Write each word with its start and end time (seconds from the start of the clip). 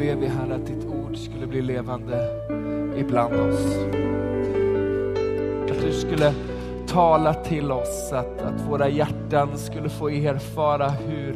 ber 0.00 0.14
vi 0.14 0.26
Herre 0.26 0.54
att 0.54 0.66
ditt 0.66 0.86
ord 0.86 1.16
skulle 1.16 1.46
bli 1.46 1.62
levande 1.62 2.40
ibland 2.96 3.34
oss. 3.34 3.76
Att 5.70 5.80
du 5.80 5.92
skulle 5.92 6.34
tala 6.86 7.34
till 7.34 7.72
oss, 7.72 8.12
att, 8.12 8.42
att 8.42 8.68
våra 8.68 8.88
hjärtan 8.88 9.58
skulle 9.58 9.88
få 9.88 10.08
erfara 10.08 10.88
hur, 10.88 11.32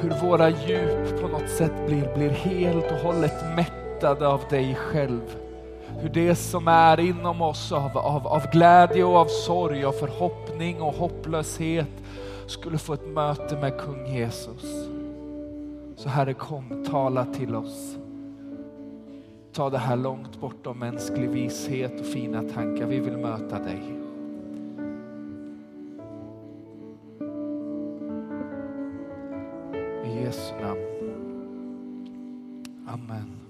hur 0.00 0.28
våra 0.28 0.50
djup 0.50 1.20
på 1.20 1.28
något 1.28 1.50
sätt 1.50 1.72
blir, 1.86 2.14
blir 2.14 2.30
helt 2.30 2.90
och 2.90 2.98
hållet 2.98 3.44
mättade 3.56 4.28
av 4.28 4.40
dig 4.50 4.74
själv. 4.74 5.36
Hur 6.00 6.08
det 6.08 6.34
som 6.34 6.68
är 6.68 7.00
inom 7.00 7.42
oss 7.42 7.72
av, 7.72 7.98
av, 7.98 8.26
av 8.26 8.50
glädje 8.52 9.04
och 9.04 9.16
av 9.16 9.26
sorg, 9.26 9.84
av 9.84 9.92
förhoppning 9.92 10.82
och 10.82 10.94
hopplöshet 10.94 11.90
skulle 12.46 12.78
få 12.78 12.94
ett 12.94 13.06
möte 13.06 13.56
med 13.56 13.80
kung 13.80 14.06
Jesus. 14.06 14.81
Så 16.02 16.08
Herre 16.08 16.34
kom, 16.34 16.84
tala 16.84 17.24
till 17.24 17.54
oss. 17.54 17.96
Ta 19.52 19.70
det 19.70 19.78
här 19.78 19.96
långt 19.96 20.40
bortom 20.40 20.78
mänsklig 20.78 21.30
vishet 21.30 22.00
och 22.00 22.06
fina 22.06 22.42
tankar. 22.42 22.86
Vi 22.86 23.00
vill 23.00 23.16
möta 23.16 23.58
dig. 23.58 23.82
I 30.04 30.24
Jesu 30.24 30.54
namn. 30.60 30.80
Amen. 32.88 33.40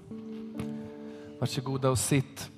Varsågoda 1.39 1.89
och 1.89 1.99
sitt. 1.99 2.51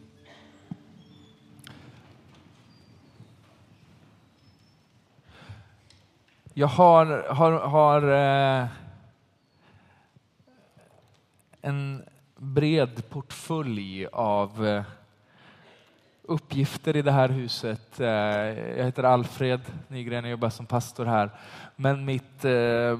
Jag 6.53 6.67
har, 6.67 7.05
har, 7.29 7.51
har 7.51 8.01
eh, 8.61 8.67
en 11.65 12.03
bred 12.37 13.09
portfölj 13.09 14.07
av 14.11 14.67
eh, 14.67 14.83
uppgifter 16.23 16.95
i 16.95 17.01
det 17.01 17.11
här 17.11 17.29
huset. 17.29 17.99
Eh, 17.99 18.07
jag 18.07 18.85
heter 18.85 19.03
Alfred 19.03 19.61
Nygren 19.87 20.23
och 20.23 20.29
jobbar 20.29 20.49
som 20.49 20.65
pastor 20.65 21.05
här. 21.05 21.29
Men 21.75 22.05
mitt 22.05 22.45
eh, 22.45 22.99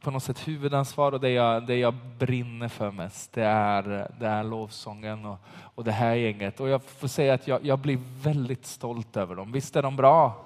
på 0.00 0.10
något 0.10 0.22
sätt 0.22 0.48
huvudansvar 0.48 1.12
och 1.12 1.20
det 1.20 1.30
jag, 1.30 1.66
det 1.66 1.76
jag 1.76 1.94
brinner 2.18 2.68
för 2.68 2.90
mest, 2.90 3.32
det 3.32 3.44
är, 3.44 4.10
det 4.20 4.26
är 4.26 4.44
lovsången 4.44 5.24
och, 5.24 5.38
och 5.74 5.84
det 5.84 5.92
här 5.92 6.14
gänget. 6.14 6.60
Och 6.60 6.68
jag 6.68 6.82
får 6.82 7.08
säga 7.08 7.34
att 7.34 7.48
jag, 7.48 7.64
jag 7.64 7.78
blir 7.78 7.98
väldigt 8.22 8.66
stolt 8.66 9.16
över 9.16 9.34
dem. 9.34 9.52
Visst 9.52 9.76
är 9.76 9.82
de 9.82 9.96
bra? 9.96 10.44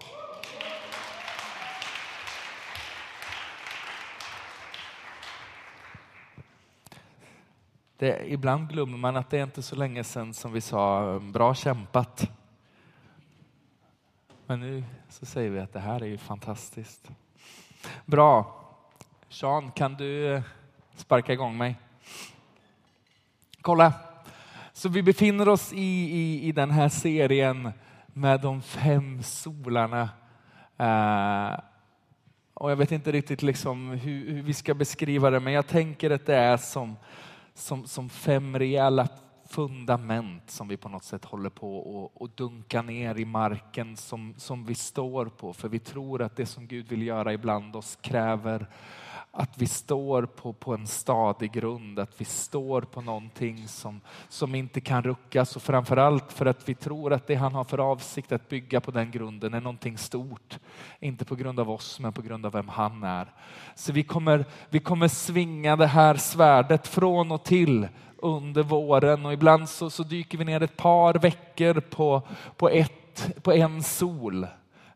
Det, 7.99 8.33
ibland 8.33 8.69
glömmer 8.69 8.99
man 8.99 9.17
att 9.17 9.31
det 9.31 9.39
är 9.39 9.43
inte 9.43 9.63
så 9.63 9.77
länge 9.77 10.05
sedan 10.05 10.35
som 10.35 10.53
vi 10.53 10.61
sa 10.61 11.11
mm, 11.11 11.33
bra 11.33 11.55
kämpat. 11.55 12.31
Men 14.47 14.61
nu 14.61 14.85
så 15.09 15.27
säger 15.27 15.51
vi 15.51 15.61
att 15.61 15.73
det 15.73 15.81
här 15.81 16.01
är 16.01 16.07
ju 16.07 16.19
fantastiskt. 16.19 17.11
Bra. 18.05 18.63
Sean, 19.29 19.71
kan 19.71 19.95
du 19.95 20.35
eh, 20.35 20.43
sparka 20.97 21.33
igång 21.33 21.57
mig? 21.57 21.77
Kolla. 23.61 23.93
Så 24.73 24.89
vi 24.89 25.03
befinner 25.03 25.49
oss 25.49 25.73
i, 25.73 26.11
i, 26.17 26.43
i 26.49 26.53
den 26.53 26.71
här 26.71 26.89
serien 26.89 27.73
med 28.07 28.41
de 28.41 28.63
fem 28.63 29.23
solarna. 29.23 30.09
Uh, 30.81 31.61
och 32.55 32.71
jag 32.71 32.77
vet 32.77 32.93
inte 32.93 33.13
riktigt 33.13 33.43
liksom 33.43 33.91
hur, 33.91 34.31
hur, 34.31 34.43
vi 34.43 34.55
ska 34.55 34.75
beskriva 34.75 35.31
det, 35.31 35.41
men 35.41 35.53
jag 35.53 35.67
tänker 35.67 36.11
att 36.11 36.27
det 36.27 36.37
är 36.37 36.57
som 36.57 36.97
som, 37.57 37.87
som 37.87 38.09
fem 38.09 38.59
rejäla 38.59 39.09
fundament 39.49 40.51
som 40.51 40.69
vi 40.69 40.77
på 40.77 40.89
något 40.89 41.05
sätt 41.05 41.25
håller 41.25 41.51
på 41.51 41.79
och, 41.79 42.23
och 42.23 42.31
dunka 42.31 42.83
ner 42.83 43.19
i 43.19 43.25
marken 43.25 43.97
som, 43.97 44.35
som 44.37 44.65
vi 44.65 44.75
står 44.75 45.27
på. 45.27 45.53
För 45.53 45.69
vi 45.69 45.79
tror 45.79 46.23
att 46.23 46.37
det 46.37 46.47
som 46.47 46.67
Gud 46.67 46.89
vill 46.89 47.03
göra 47.03 47.33
ibland 47.33 47.77
oss 47.77 47.99
kräver 48.01 48.67
att 49.39 49.59
vi 49.59 49.67
står 49.67 50.27
på, 50.27 50.53
på 50.53 50.75
en 50.75 50.87
stadig 50.87 51.53
grund, 51.53 51.99
att 51.99 52.21
vi 52.21 52.25
står 52.25 52.83
på 52.83 53.01
någonting 53.01 53.69
som, 53.69 54.01
som 54.29 54.55
inte 54.55 54.81
kan 54.81 55.03
ruckas 55.03 55.57
och 55.57 55.63
framförallt 55.63 56.33
för 56.33 56.47
att 56.47 56.69
vi 56.69 56.75
tror 56.75 57.13
att 57.13 57.27
det 57.27 57.35
han 57.35 57.55
har 57.55 57.65
för 57.65 57.79
avsikt 57.79 58.33
att 58.33 58.49
bygga 58.49 58.81
på 58.81 58.91
den 58.91 59.11
grunden 59.11 59.55
är 59.55 59.61
någonting 59.61 59.99
stort. 59.99 60.59
Inte 61.01 61.25
på 61.25 61.35
grund 61.35 61.61
av 61.61 61.71
oss 61.71 62.01
men 62.01 62.13
på 62.13 62.23
grund 62.23 62.47
av 62.47 62.53
vem 62.53 62.69
han 62.69 63.03
är. 63.03 63.33
Så 63.75 63.93
vi 63.93 64.03
kommer, 64.03 64.45
vi 64.71 64.81
kommer 64.81 65.09
svinga 65.09 65.77
det 65.77 65.87
här 65.87 66.15
svärdet 66.15 66.87
från 66.87 67.33
och 67.33 67.45
till 67.45 67.89
under 68.27 68.63
våren 68.63 69.27
och 69.27 69.33
ibland 69.33 69.69
så, 69.69 69.91
så 69.91 70.03
dyker 70.03 70.39
vi 70.39 70.45
ner 70.45 70.63
ett 70.63 70.77
par 70.77 71.15
veckor 71.15 71.81
på, 71.81 72.23
på, 72.57 72.69
ett, 72.69 73.43
på 73.43 73.53
en 73.53 73.83
sol. 73.83 74.47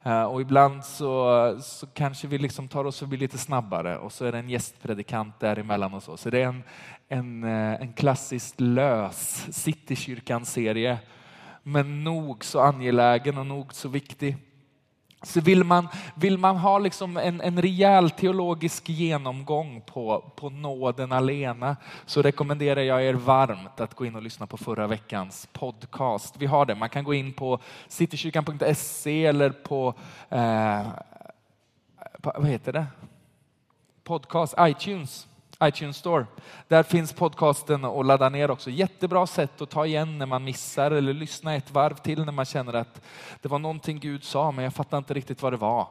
Eh, 0.03 0.23
och 0.23 0.41
ibland 0.41 0.85
så, 0.85 1.57
så 1.63 1.87
kanske 1.87 2.27
vi 2.27 2.39
liksom 2.39 2.69
tar 2.69 2.85
oss 2.85 2.99
förbi 2.99 3.17
lite 3.17 3.39
snabbare 3.39 3.99
och 3.99 4.13
så 4.13 4.25
är 4.25 4.33
det 4.33 4.39
en 4.39 4.51
gästpredikant 4.51 5.41
däremellan 5.41 5.95
och 5.95 6.03
så. 6.03 6.17
Så 6.17 6.31
det 6.31 6.43
är 6.43 6.47
en, 6.47 6.63
en, 7.09 7.45
eh, 7.45 7.81
en 7.81 7.93
klassiskt 7.93 8.61
lös 8.61 9.47
Citykyrkan-serie. 9.51 10.99
Men 11.63 12.05
nog 12.05 12.45
så 12.45 12.61
angelägen 12.61 13.39
och 13.39 13.47
nog 13.47 13.75
så 13.75 13.89
viktig. 13.89 14.37
Så 15.23 15.41
vill 15.41 15.65
man, 15.65 15.89
vill 16.15 16.39
man 16.39 16.57
ha 16.57 16.79
liksom 16.79 17.17
en, 17.17 17.41
en 17.41 17.63
rejäl 17.63 18.11
teologisk 18.11 18.89
genomgång 18.89 19.83
på, 19.87 20.33
på 20.37 20.51
nåden 20.51 21.13
alena 21.13 21.77
så 22.07 22.23
rekommenderar 22.23 22.81
jag 22.81 23.05
er 23.05 23.15
varmt 23.15 23.81
att 23.81 23.95
gå 23.95 24.07
in 24.07 24.15
och 24.15 24.23
lyssna 24.23 24.47
på 24.47 24.57
förra 24.57 24.87
veckans 24.87 25.49
podcast. 25.53 26.35
Vi 26.39 26.47
har 26.47 26.67
det, 26.67 26.75
man 26.75 26.89
kan 26.89 27.05
gå 27.05 27.15
in 27.15 27.33
på 27.33 27.59
citykyrkan.se 27.89 29.27
eller 29.27 29.51
på, 29.51 29.95
eh, 30.29 30.87
på, 32.21 32.33
vad 32.37 32.49
heter 32.49 32.73
det? 32.73 32.87
Podcast, 34.05 34.55
iTunes 34.59 35.27
iTunes 35.65 35.97
Store. 35.97 36.27
Där 36.69 36.83
finns 36.83 37.13
podcasten 37.13 37.85
att 37.85 38.07
ladda 38.07 38.29
ner 38.29 38.51
också. 38.51 38.71
Jättebra 38.71 39.27
sätt 39.27 39.61
att 39.61 39.71
ta 39.71 39.87
igen 39.87 40.19
när 40.19 40.27
man 40.27 40.45
missar 40.45 40.91
eller 40.91 41.13
lyssna 41.13 41.55
ett 41.55 41.71
varv 41.71 41.95
till 41.95 42.25
när 42.25 42.33
man 42.33 42.45
känner 42.45 42.73
att 42.73 43.01
det 43.43 43.49
var 43.49 43.59
någonting 43.59 44.01
Gud 44.01 44.25
sa 44.25 44.53
men 44.53 44.65
jag 44.65 44.75
fattar 44.75 44.99
inte 44.99 45.15
riktigt 45.15 45.43
vad 45.43 45.53
det 45.53 45.57
var. 45.57 45.87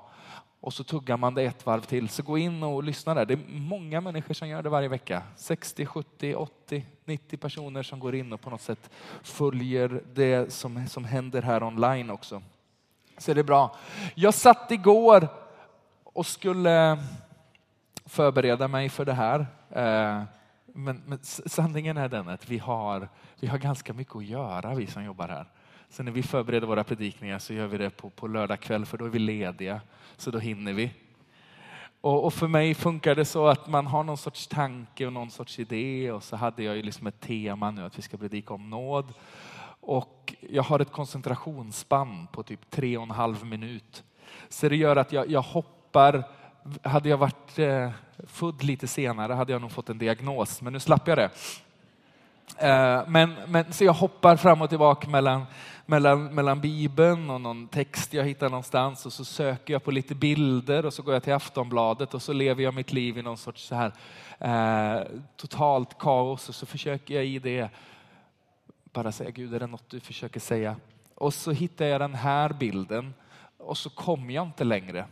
Och 0.61 0.73
så 0.73 0.83
tuggar 0.83 1.17
man 1.17 1.33
det 1.33 1.43
ett 1.43 1.65
varv 1.65 1.81
till. 1.81 2.09
Så 2.09 2.23
gå 2.23 2.37
in 2.37 2.63
och 2.63 2.83
lyssna 2.83 3.13
där. 3.13 3.25
Det 3.25 3.33
är 3.33 3.39
många 3.47 4.01
människor 4.01 4.33
som 4.33 4.47
gör 4.47 4.63
det 4.63 4.69
varje 4.69 4.87
vecka. 4.87 5.23
60, 5.35 5.85
70, 5.85 6.35
80, 6.35 6.85
90 7.05 7.37
personer 7.37 7.83
som 7.83 7.99
går 7.99 8.15
in 8.15 8.33
och 8.33 8.41
på 8.41 8.49
något 8.49 8.61
sätt 8.61 8.89
följer 9.23 10.03
det 10.13 10.53
som, 10.53 10.87
som 10.87 11.05
händer 11.05 11.41
här 11.41 11.63
online 11.63 12.09
också. 12.09 12.41
Så 13.17 13.33
det 13.33 13.41
är 13.41 13.43
bra. 13.43 13.75
Jag 14.15 14.33
satt 14.33 14.71
igår 14.71 15.27
och 16.03 16.25
skulle 16.25 16.97
förbereda 18.09 18.67
mig 18.67 18.89
för 18.89 19.05
det 19.05 19.13
här. 19.13 19.39
Eh, 19.69 20.23
men, 20.65 21.01
men, 21.05 21.19
sanningen 21.23 21.97
är 21.97 22.09
den 22.09 22.29
att 22.29 22.49
vi 22.49 22.57
har, 22.57 23.09
vi 23.39 23.47
har 23.47 23.57
ganska 23.57 23.93
mycket 23.93 24.15
att 24.15 24.25
göra, 24.25 24.75
vi 24.75 24.87
som 24.87 25.03
jobbar 25.03 25.27
här. 25.27 25.45
Så 25.89 26.03
när 26.03 26.11
vi 26.11 26.23
förbereder 26.23 26.67
våra 26.67 26.83
predikningar 26.83 27.39
så 27.39 27.53
gör 27.53 27.67
vi 27.67 27.77
det 27.77 27.89
på, 27.89 28.09
på 28.09 28.27
lördag 28.27 28.59
kväll 28.59 28.85
för 28.85 28.97
då 28.97 29.05
är 29.05 29.09
vi 29.09 29.19
lediga, 29.19 29.81
så 30.17 30.31
då 30.31 30.39
hinner 30.39 30.73
vi. 30.73 30.91
Och, 32.01 32.25
och, 32.25 32.33
för 32.33 32.47
mig 32.47 32.73
funkar 32.75 33.15
det 33.15 33.25
så 33.25 33.47
att 33.47 33.67
man 33.67 33.87
har 33.87 34.03
någon 34.03 34.17
sorts 34.17 34.47
tanke 34.47 35.05
och 35.05 35.13
någon 35.13 35.31
sorts 35.31 35.59
idé 35.59 36.11
och 36.11 36.23
så 36.23 36.35
hade 36.35 36.63
jag 36.63 36.75
ju 36.75 36.81
liksom 36.81 37.07
ett 37.07 37.19
tema 37.19 37.71
nu 37.71 37.85
att 37.85 37.97
vi 37.97 38.01
ska 38.01 38.17
predika 38.17 38.53
om 38.53 38.69
nåd. 38.69 39.13
Och 39.81 40.35
jag 40.49 40.63
har 40.63 40.79
ett 40.79 40.91
koncentrationsspann 40.91 42.27
på 42.31 42.43
typ 42.43 42.69
tre 42.69 42.97
och 42.97 43.03
en 43.03 43.11
halv 43.11 43.45
minut. 43.45 44.03
Så 44.49 44.69
det 44.69 44.75
gör 44.75 44.95
att 44.95 45.11
jag, 45.11 45.29
jag 45.29 45.41
hoppar 45.41 46.23
hade 46.83 47.09
jag 47.09 47.17
varit 47.17 47.59
eh, 47.59 47.89
född 48.27 48.63
lite 48.63 48.87
senare 48.87 49.33
hade 49.33 49.51
jag 49.51 49.61
nog 49.61 49.71
fått 49.71 49.89
en 49.89 49.97
diagnos, 49.97 50.61
men 50.61 50.73
nu 50.73 50.79
slapp 50.79 51.07
jag 51.07 51.17
det. 51.17 51.29
Eh, 52.57 53.03
men, 53.07 53.35
men, 53.47 53.73
så 53.73 53.83
jag 53.83 53.93
hoppar 53.93 54.35
fram 54.35 54.61
och 54.61 54.69
tillbaka 54.69 55.09
mellan, 55.09 55.45
mellan, 55.85 56.35
mellan 56.35 56.61
Bibeln 56.61 57.29
och 57.29 57.41
någon 57.41 57.67
text 57.67 58.13
jag 58.13 58.25
hittar 58.25 58.49
någonstans 58.49 59.05
och 59.05 59.13
så 59.13 59.25
söker 59.25 59.73
jag 59.73 59.83
på 59.83 59.91
lite 59.91 60.15
bilder 60.15 60.85
och 60.85 60.93
så 60.93 61.03
går 61.03 61.13
jag 61.13 61.23
till 61.23 61.33
Aftonbladet 61.33 62.13
och 62.13 62.21
så 62.21 62.33
lever 62.33 62.63
jag 62.63 62.73
mitt 62.73 62.93
liv 62.93 63.17
i 63.17 63.21
någon 63.21 63.37
sorts 63.37 63.63
så 63.63 63.75
här, 63.75 63.93
eh, 64.39 65.07
totalt 65.35 65.97
kaos 65.97 66.49
och 66.49 66.55
så 66.55 66.65
försöker 66.65 67.15
jag 67.15 67.25
i 67.25 67.39
det 67.39 67.69
bara 68.93 69.11
säga 69.11 69.29
Gud, 69.29 69.53
är 69.53 69.59
det 69.59 69.67
något 69.67 69.89
du 69.89 69.99
försöker 69.99 70.39
säga? 70.39 70.75
Och 71.15 71.33
så 71.33 71.51
hittar 71.51 71.85
jag 71.85 72.01
den 72.01 72.15
här 72.15 72.53
bilden 72.53 73.13
och 73.57 73.77
så 73.77 73.89
kommer 73.89 74.33
jag 74.33 74.45
inte 74.45 74.63
längre. 74.63 75.05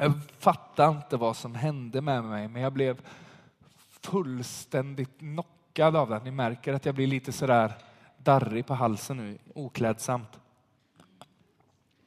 Jag 0.00 0.12
fattar 0.38 0.90
inte 0.90 1.16
vad 1.16 1.36
som 1.36 1.54
hände 1.54 2.00
med 2.00 2.24
mig, 2.24 2.48
men 2.48 2.62
jag 2.62 2.72
blev 2.72 3.00
fullständigt 4.02 5.18
knockad 5.18 5.96
av 5.96 6.10
den. 6.10 6.24
Ni 6.24 6.30
märker 6.30 6.74
att 6.74 6.86
jag 6.86 6.94
blir 6.94 7.06
lite 7.06 7.32
sådär 7.32 7.72
darrig 8.18 8.66
på 8.66 8.74
halsen 8.74 9.16
nu, 9.16 9.38
oklädsamt. 9.54 10.38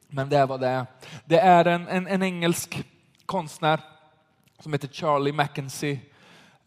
Men 0.08 0.30
det 0.30 0.46
var 0.46 0.58
det. 0.58 0.86
Det 1.26 1.40
är 1.40 1.66
en, 1.66 1.88
en, 1.88 2.08
en 2.08 2.24
engelsk 2.24 2.86
konstnär 3.26 3.82
som 4.60 4.74
heter 4.74 4.88
Charlie 4.88 5.32
Mackenzie 5.32 6.00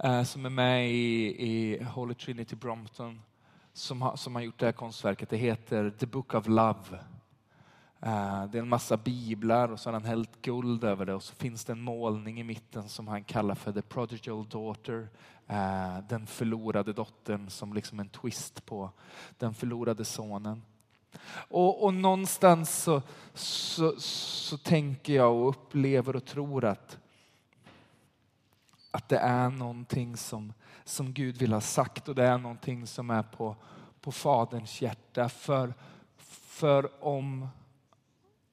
eh, 0.05 0.23
som 0.23 0.47
är 0.47 0.51
med 0.51 0.91
i, 0.91 1.27
i 1.49 1.85
Holy 1.85 2.15
Trinity 2.15 2.57
Brompton 2.57 3.23
som 3.73 4.03
har, 4.03 4.17
som 4.17 4.35
har 4.35 4.43
gjort 4.43 4.59
det 4.59 4.67
här 4.67 4.73
konstverket. 4.73 5.31
Det 5.31 5.37
heter 5.37 5.91
The 5.91 6.07
Book 6.07 6.35
of 6.35 6.49
Love. 6.49 6.99
Eh, 8.05 8.45
det 8.45 8.59
är 8.59 8.63
en 8.63 8.69
massa 8.69 8.97
biblar 8.97 9.69
och 9.69 9.81
så 9.81 9.89
har 9.89 9.93
han 9.93 10.05
hällt 10.05 10.43
guld 10.43 10.85
över 10.85 11.07
det 11.07 11.15
och 11.15 11.23
så 11.23 11.35
finns 11.35 11.65
det 11.65 11.73
en 11.73 11.81
målning 11.81 12.41
i 12.41 12.45
mitten 12.45 12.89
som 12.89 13.09
han 13.09 13.25
kallar 13.25 13.55
för 13.55 13.73
The 13.73 13.83
Prodigal 13.83 14.49
Daughter. 14.49 15.09
Eh, 15.47 15.99
den 16.09 16.27
förlorade 16.27 16.93
dottern 16.93 17.51
som 17.51 17.73
liksom 17.73 18.01
en 18.01 18.09
twist 18.09 18.67
på 18.67 18.91
den 19.39 19.55
förlorade 19.55 20.05
sonen. 20.05 20.63
Och, 21.49 21.85
och 21.85 21.95
någonstans 21.95 22.83
så, 22.83 23.03
så, 23.35 23.95
så 23.99 24.59
tänker 24.59 25.13
jag 25.13 25.35
och 25.35 25.49
upplever 25.49 26.17
och 26.17 26.25
tror 26.25 26.65
att, 26.65 26.99
att 28.91 29.09
det 29.09 29.19
är 29.19 29.51
någonting 29.51 30.17
som, 30.17 30.53
som 30.85 31.13
Gud 31.13 31.37
vill 31.37 31.53
ha 31.53 31.61
sagt 31.61 32.09
och 32.09 32.15
det 32.15 32.25
är 32.25 32.39
någonting 32.39 32.87
som 32.87 33.11
är 33.11 33.23
på, 33.23 33.57
på 34.01 34.13
Faderns 34.13 34.83
hjärta. 34.83 35.29
För, 35.29 35.75
för 36.47 37.05
om, 37.05 37.49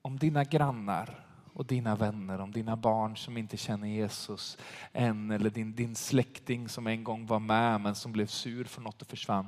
om 0.02 0.18
dina 0.18 0.44
grannar 0.44 1.26
och 1.54 1.66
dina 1.66 1.96
vänner, 1.96 2.40
om 2.40 2.52
dina 2.52 2.76
barn 2.76 3.18
som 3.18 3.38
inte 3.38 3.58
känner 3.58 3.88
Jesus 3.88 4.58
än 4.94 5.32
eller 5.32 5.50
din, 5.50 5.76
din 5.76 5.96
släkting 5.96 6.70
som 6.70 6.88
en 6.88 7.04
gång 7.04 7.26
var 7.26 7.40
med 7.40 7.82
men 7.82 7.96
som 7.96 8.12
blev 8.12 8.26
sur 8.28 8.64
för 8.64 8.82
något 8.82 9.02
och 9.02 9.08
försvann, 9.08 9.48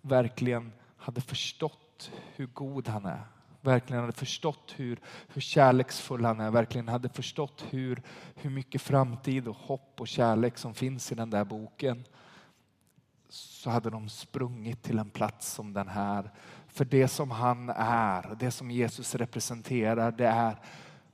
verkligen 0.00 0.72
hade 0.96 1.20
förstått 1.20 2.10
hur 2.36 2.46
god 2.46 2.88
han 2.88 3.06
är. 3.06 3.26
Verkligen 3.60 4.00
hade 4.00 4.12
förstått 4.12 4.74
hur, 4.76 5.00
hur 5.28 5.40
kärleksfull 5.40 6.24
han 6.24 6.40
är. 6.40 6.50
Verkligen 6.50 6.88
hade 6.88 7.08
förstått 7.08 7.64
hur, 7.70 8.02
hur 8.34 8.50
mycket 8.50 8.82
framtid 8.82 9.48
och 9.48 9.56
hopp 9.56 10.00
och 10.00 10.08
kärlek 10.08 10.58
som 10.58 10.74
finns 10.74 11.12
i 11.12 11.14
den 11.14 11.30
där 11.30 11.44
boken. 11.44 12.04
Så 13.28 13.70
hade 13.70 13.90
de 13.90 14.08
sprungit 14.08 14.82
till 14.82 14.98
en 14.98 15.10
plats 15.10 15.52
som 15.52 15.72
den 15.72 15.88
här. 15.88 16.30
För 16.74 16.84
det 16.84 17.08
som 17.08 17.30
han 17.30 17.68
är, 17.76 18.36
det 18.40 18.50
som 18.50 18.70
Jesus 18.70 19.14
representerar, 19.14 20.12
det 20.12 20.26
är 20.26 20.56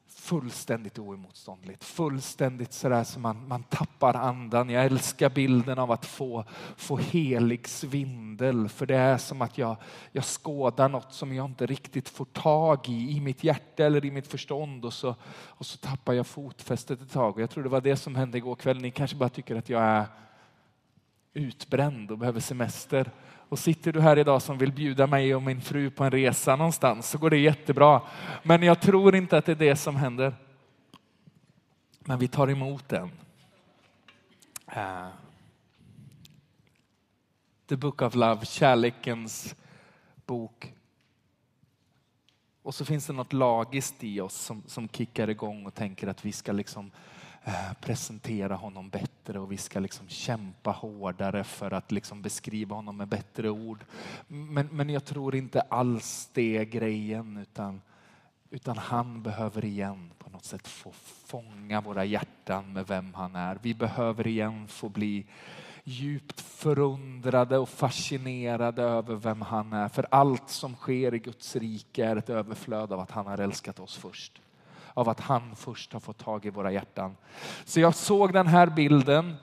fullständigt 0.08 0.98
oemotståndligt. 0.98 1.84
Fullständigt 1.84 2.72
sådär 2.72 3.04
så 3.04 3.20
man, 3.20 3.48
man 3.48 3.62
tappar 3.62 4.14
andan. 4.14 4.70
Jag 4.70 4.84
älskar 4.84 5.30
bilden 5.30 5.78
av 5.78 5.90
att 5.90 6.06
få, 6.06 6.44
få 6.76 6.96
helig 6.96 7.68
svindel. 7.68 8.68
För 8.68 8.86
det 8.86 8.96
är 8.96 9.18
som 9.18 9.42
att 9.42 9.58
jag, 9.58 9.76
jag 10.12 10.24
skådar 10.24 10.88
något 10.88 11.12
som 11.12 11.34
jag 11.34 11.46
inte 11.46 11.66
riktigt 11.66 12.08
får 12.08 12.24
tag 12.24 12.88
i, 12.88 13.16
i 13.16 13.20
mitt 13.20 13.44
hjärta 13.44 13.84
eller 13.84 14.04
i 14.04 14.10
mitt 14.10 14.26
förstånd. 14.26 14.84
Och 14.84 14.92
så, 14.92 15.16
och 15.32 15.66
så 15.66 15.78
tappar 15.78 16.12
jag 16.12 16.26
fotfästet 16.26 17.00
ett 17.00 17.12
tag. 17.12 17.34
Och 17.34 17.42
jag 17.42 17.50
tror 17.50 17.64
det 17.64 17.70
var 17.70 17.80
det 17.80 17.96
som 17.96 18.14
hände 18.14 18.38
igår 18.38 18.54
kväll. 18.54 18.80
Ni 18.80 18.90
kanske 18.90 19.16
bara 19.16 19.28
tycker 19.28 19.56
att 19.56 19.68
jag 19.68 19.82
är 19.82 20.06
utbränd 21.34 22.10
och 22.10 22.18
behöver 22.18 22.40
semester. 22.40 23.10
Och 23.50 23.58
sitter 23.58 23.92
du 23.92 24.00
här 24.00 24.18
idag 24.18 24.42
som 24.42 24.58
vill 24.58 24.72
bjuda 24.72 25.06
mig 25.06 25.34
och 25.34 25.42
min 25.42 25.60
fru 25.60 25.90
på 25.90 26.04
en 26.04 26.10
resa 26.10 26.56
någonstans 26.56 27.10
så 27.10 27.18
går 27.18 27.30
det 27.30 27.38
jättebra. 27.38 28.02
Men 28.42 28.62
jag 28.62 28.80
tror 28.80 29.16
inte 29.16 29.38
att 29.38 29.46
det 29.46 29.52
är 29.52 29.56
det 29.56 29.76
som 29.76 29.96
händer. 29.96 30.34
Men 32.00 32.18
vi 32.18 32.28
tar 32.28 32.50
emot 32.50 32.88
den. 32.88 33.10
Uh. 34.76 35.08
The 37.68 37.76
Book 37.76 38.02
of 38.02 38.14
Love, 38.14 38.46
kärlekens 38.46 39.54
bok. 40.26 40.74
Och 42.62 42.74
så 42.74 42.84
finns 42.84 43.06
det 43.06 43.12
något 43.12 43.32
lagiskt 43.32 44.04
i 44.04 44.20
oss 44.20 44.34
som, 44.34 44.62
som 44.66 44.88
kickar 44.88 45.30
igång 45.30 45.66
och 45.66 45.74
tänker 45.74 46.08
att 46.08 46.24
vi 46.24 46.32
ska 46.32 46.52
liksom 46.52 46.90
Eh, 46.90 47.19
Eh, 47.44 47.72
presentera 47.80 48.54
honom 48.54 48.88
bättre 48.88 49.38
och 49.38 49.52
vi 49.52 49.56
ska 49.56 49.80
liksom 49.80 50.08
kämpa 50.08 50.70
hårdare 50.70 51.44
för 51.44 51.70
att 51.70 51.92
liksom 51.92 52.22
beskriva 52.22 52.76
honom 52.76 52.96
med 52.96 53.08
bättre 53.08 53.50
ord. 53.50 53.84
Men, 54.26 54.68
men 54.72 54.90
jag 54.90 55.04
tror 55.04 55.34
inte 55.34 55.60
alls 55.60 56.30
det 56.32 56.56
är 56.56 56.64
grejen 56.64 57.36
utan, 57.36 57.82
utan 58.50 58.78
han 58.78 59.22
behöver 59.22 59.64
igen 59.64 60.10
på 60.18 60.30
något 60.30 60.44
sätt 60.44 60.68
få 60.68 60.92
fånga 61.26 61.80
våra 61.80 62.04
hjärtan 62.04 62.72
med 62.72 62.86
vem 62.86 63.14
han 63.14 63.36
är. 63.36 63.58
Vi 63.62 63.74
behöver 63.74 64.26
igen 64.26 64.68
få 64.68 64.88
bli 64.88 65.26
djupt 65.84 66.40
förundrade 66.40 67.58
och 67.58 67.68
fascinerade 67.68 68.82
över 68.82 69.14
vem 69.14 69.42
han 69.42 69.72
är. 69.72 69.88
För 69.88 70.06
allt 70.10 70.50
som 70.50 70.74
sker 70.74 71.14
i 71.14 71.18
Guds 71.18 71.56
rike 71.56 72.04
är 72.04 72.16
ett 72.16 72.30
överflöd 72.30 72.92
av 72.92 73.00
att 73.00 73.10
han 73.10 73.26
har 73.26 73.38
älskat 73.38 73.80
oss 73.80 73.96
först 73.96 74.40
av 74.94 75.08
att 75.08 75.20
han 75.20 75.56
först 75.56 75.92
har 75.92 76.00
fått 76.00 76.18
tag 76.18 76.46
i 76.46 76.50
våra 76.50 76.72
hjärtan. 76.72 77.16
Så 77.64 77.80
jag 77.80 77.94
såg 77.94 78.32
den 78.32 78.46
här 78.46 78.66
bilden 78.66 79.36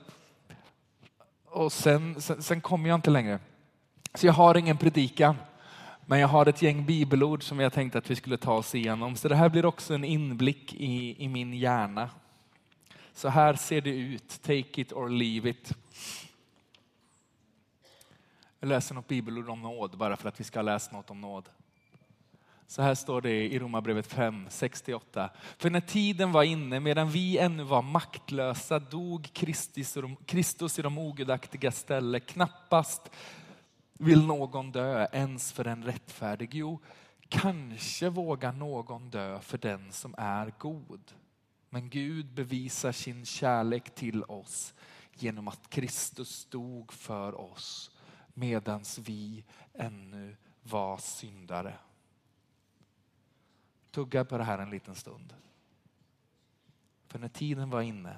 och 1.44 1.72
sen, 1.72 2.20
sen, 2.20 2.42
sen 2.42 2.60
kom 2.60 2.86
jag 2.86 2.94
inte 2.94 3.10
längre. 3.10 3.38
Så 4.14 4.26
jag 4.26 4.32
har 4.32 4.56
ingen 4.56 4.76
predikan. 4.76 5.36
Men 6.06 6.20
jag 6.20 6.28
har 6.28 6.46
ett 6.46 6.62
gäng 6.62 6.86
bibelord 6.86 7.42
som 7.42 7.60
jag 7.60 7.72
tänkte 7.72 7.98
att 7.98 8.10
vi 8.10 8.16
skulle 8.16 8.36
ta 8.36 8.52
oss 8.52 8.74
igenom. 8.74 9.16
Så 9.16 9.28
det 9.28 9.34
här 9.34 9.48
blir 9.48 9.66
också 9.66 9.94
en 9.94 10.04
inblick 10.04 10.74
i, 10.74 11.24
i 11.24 11.28
min 11.28 11.54
hjärna. 11.54 12.10
Så 13.12 13.28
här 13.28 13.54
ser 13.54 13.80
det 13.80 13.90
ut, 13.90 14.42
take 14.42 14.80
it 14.80 14.92
or 14.92 15.08
leave 15.08 15.50
it. 15.50 15.72
Jag 18.60 18.68
läser 18.68 18.94
något 18.94 19.08
bibelord 19.08 19.48
om 19.48 19.62
nåd 19.62 19.98
bara 19.98 20.16
för 20.16 20.28
att 20.28 20.40
vi 20.40 20.44
ska 20.44 20.62
läsa 20.62 20.96
något 20.96 21.10
om 21.10 21.20
nåd. 21.20 21.48
Så 22.70 22.82
här 22.82 22.94
står 22.94 23.20
det 23.20 23.52
i 23.52 23.58
Romarbrevet 23.58 24.06
5, 24.06 24.46
68. 24.50 25.30
För 25.58 25.70
när 25.70 25.80
tiden 25.80 26.32
var 26.32 26.42
inne, 26.42 26.80
medan 26.80 27.10
vi 27.10 27.38
ännu 27.38 27.62
var 27.62 27.82
maktlösa, 27.82 28.78
dog 28.78 29.30
Kristus 30.26 30.78
i 30.78 30.82
de 30.82 30.98
ogudaktiga 30.98 31.70
ställe. 31.70 32.20
Knappast 32.20 33.10
vill 33.98 34.26
någon 34.26 34.72
dö 34.72 35.06
ens 35.12 35.52
för 35.52 35.64
en 35.64 35.84
rättfärdig. 35.84 36.54
Jo, 36.54 36.80
kanske 37.28 38.08
vågar 38.08 38.52
någon 38.52 39.10
dö 39.10 39.40
för 39.40 39.58
den 39.58 39.92
som 39.92 40.14
är 40.18 40.52
god. 40.58 41.12
Men 41.70 41.90
Gud 41.90 42.34
bevisar 42.34 42.92
sin 42.92 43.24
kärlek 43.24 43.94
till 43.94 44.24
oss 44.24 44.74
genom 45.14 45.48
att 45.48 45.70
Kristus 45.70 46.44
dog 46.44 46.92
för 46.92 47.40
oss 47.40 47.90
medan 48.34 48.84
vi 49.00 49.44
ännu 49.74 50.36
var 50.62 50.98
syndare. 50.98 51.74
Tugga 53.98 54.24
på 54.24 54.38
det 54.38 54.44
här 54.44 54.58
en 54.58 54.70
liten 54.70 54.94
stund. 54.94 55.34
För 57.06 57.18
när 57.18 57.28
tiden 57.28 57.70
var 57.70 57.80
inne, 57.82 58.16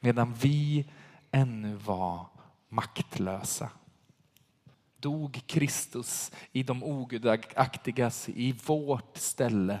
medan 0.00 0.34
vi 0.34 0.88
ännu 1.30 1.74
var 1.74 2.26
maktlösa, 2.68 3.70
dog 4.96 5.42
Kristus 5.46 6.32
i 6.52 6.62
de 6.62 6.84
ogudaktigas, 6.84 8.28
i 8.28 8.52
vårt 8.52 9.16
ställe. 9.16 9.80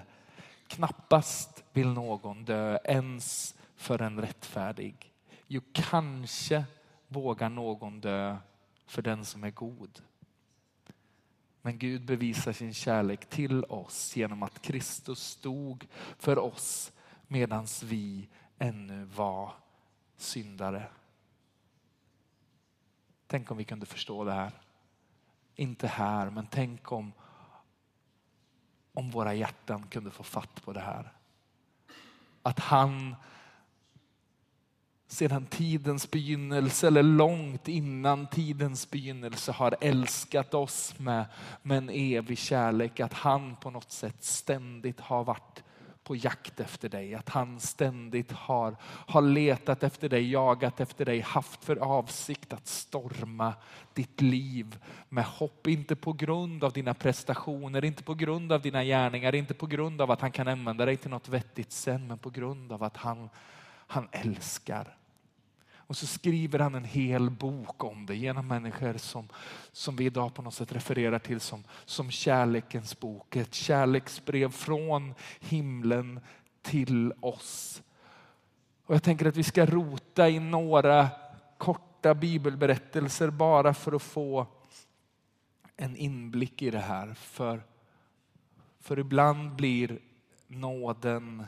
Knappast 0.66 1.64
vill 1.72 1.88
någon 1.88 2.44
dö 2.44 2.78
ens 2.84 3.54
för 3.76 4.02
en 4.02 4.20
rättfärdig. 4.20 5.12
Jo, 5.46 5.60
kanske 5.72 6.64
vågar 7.08 7.48
någon 7.48 8.00
dö 8.00 8.36
för 8.86 9.02
den 9.02 9.24
som 9.24 9.44
är 9.44 9.50
god. 9.50 10.00
Men 11.66 11.78
Gud 11.78 12.04
bevisar 12.04 12.52
sin 12.52 12.74
kärlek 12.74 13.30
till 13.30 13.64
oss 13.64 14.16
genom 14.16 14.42
att 14.42 14.62
Kristus 14.62 15.20
stod 15.20 15.86
för 16.18 16.38
oss 16.38 16.92
medan 17.26 17.66
vi 17.84 18.28
ännu 18.58 19.04
var 19.04 19.52
syndare. 20.16 20.86
Tänk 23.26 23.50
om 23.50 23.56
vi 23.56 23.64
kunde 23.64 23.86
förstå 23.86 24.24
det 24.24 24.32
här. 24.32 24.52
Inte 25.54 25.86
här, 25.86 26.30
men 26.30 26.46
tänk 26.46 26.92
om, 26.92 27.12
om 28.92 29.10
våra 29.10 29.34
hjärtan 29.34 29.86
kunde 29.86 30.10
få 30.10 30.22
fatt 30.22 30.62
på 30.64 30.72
det 30.72 30.80
här. 30.80 31.12
Att 32.42 32.58
han 32.58 33.16
sedan 35.14 35.46
tidens 35.46 36.10
begynnelse 36.10 36.86
eller 36.86 37.02
långt 37.02 37.68
innan 37.68 38.26
tidens 38.26 38.90
begynnelse 38.90 39.52
har 39.52 39.76
älskat 39.80 40.54
oss 40.54 40.98
med, 40.98 41.24
med 41.62 41.78
en 41.78 41.90
evig 41.90 42.38
kärlek. 42.38 43.00
Att 43.00 43.12
han 43.12 43.56
på 43.56 43.70
något 43.70 43.92
sätt 43.92 44.24
ständigt 44.24 45.00
har 45.00 45.24
varit 45.24 45.62
på 46.04 46.16
jakt 46.16 46.60
efter 46.60 46.88
dig. 46.88 47.14
Att 47.14 47.28
han 47.28 47.60
ständigt 47.60 48.32
har, 48.32 48.76
har 48.82 49.22
letat 49.22 49.82
efter 49.82 50.08
dig, 50.08 50.30
jagat 50.30 50.80
efter 50.80 51.04
dig, 51.04 51.20
haft 51.20 51.64
för 51.64 51.76
avsikt 51.76 52.52
att 52.52 52.66
storma 52.66 53.54
ditt 53.94 54.20
liv 54.20 54.78
med 55.08 55.24
hopp. 55.24 55.66
Inte 55.66 55.96
på 55.96 56.12
grund 56.12 56.64
av 56.64 56.72
dina 56.72 56.94
prestationer, 56.94 57.84
inte 57.84 58.02
på 58.02 58.14
grund 58.14 58.52
av 58.52 58.62
dina 58.62 58.84
gärningar, 58.84 59.34
inte 59.34 59.54
på 59.54 59.66
grund 59.66 60.00
av 60.00 60.10
att 60.10 60.20
han 60.20 60.32
kan 60.32 60.48
använda 60.48 60.86
dig 60.86 60.96
till 60.96 61.10
något 61.10 61.28
vettigt 61.28 61.72
sen, 61.72 62.06
men 62.06 62.18
på 62.18 62.30
grund 62.30 62.72
av 62.72 62.82
att 62.82 62.96
han, 62.96 63.28
han 63.86 64.08
älskar. 64.12 64.96
Och 65.86 65.96
så 65.96 66.06
skriver 66.06 66.58
han 66.58 66.74
en 66.74 66.84
hel 66.84 67.30
bok 67.30 67.84
om 67.84 68.06
det 68.06 68.16
genom 68.16 68.48
människor 68.48 68.96
som, 68.96 69.28
som 69.72 69.96
vi 69.96 70.04
idag 70.04 70.34
på 70.34 70.42
något 70.42 70.54
sätt 70.54 70.72
refererar 70.72 71.18
till 71.18 71.40
som, 71.40 71.64
som 71.84 72.10
kärlekens 72.10 73.00
bok. 73.00 73.36
Ett 73.36 73.54
kärleksbrev 73.54 74.50
från 74.50 75.14
himlen 75.40 76.20
till 76.62 77.12
oss. 77.20 77.82
Och 78.86 78.94
jag 78.94 79.02
tänker 79.02 79.26
att 79.26 79.36
vi 79.36 79.42
ska 79.42 79.66
rota 79.66 80.28
i 80.28 80.38
några 80.38 81.08
korta 81.58 82.14
bibelberättelser 82.14 83.30
bara 83.30 83.74
för 83.74 83.92
att 83.92 84.02
få 84.02 84.46
en 85.76 85.96
inblick 85.96 86.62
i 86.62 86.70
det 86.70 86.78
här. 86.78 87.14
För, 87.14 87.62
för 88.80 88.98
ibland 88.98 89.54
blir 89.56 89.98
nåden 90.46 91.46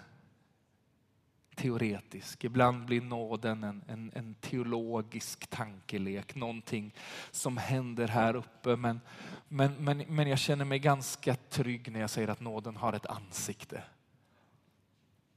teoretisk. 1.57 2.45
Ibland 2.45 2.85
blir 2.85 3.01
nåden 3.01 3.65
en, 3.65 3.83
en, 3.89 4.13
en, 4.15 4.35
teologisk 4.35 5.47
tankelek, 5.47 6.35
någonting 6.35 6.95
som 7.31 7.57
händer 7.57 8.09
här 8.09 8.37
uppe. 8.37 8.77
Men, 8.77 9.01
men, 9.49 9.73
men, 9.73 9.99
men 9.99 10.29
jag 10.29 10.39
känner 10.39 10.65
mig 10.65 10.79
ganska 10.79 11.35
trygg 11.35 11.93
när 11.93 12.01
jag 12.01 12.11
säger 12.11 12.29
att 12.29 12.41
nåden 12.41 12.77
har 12.77 12.93
ett 12.93 13.07
ansikte. 13.07 13.83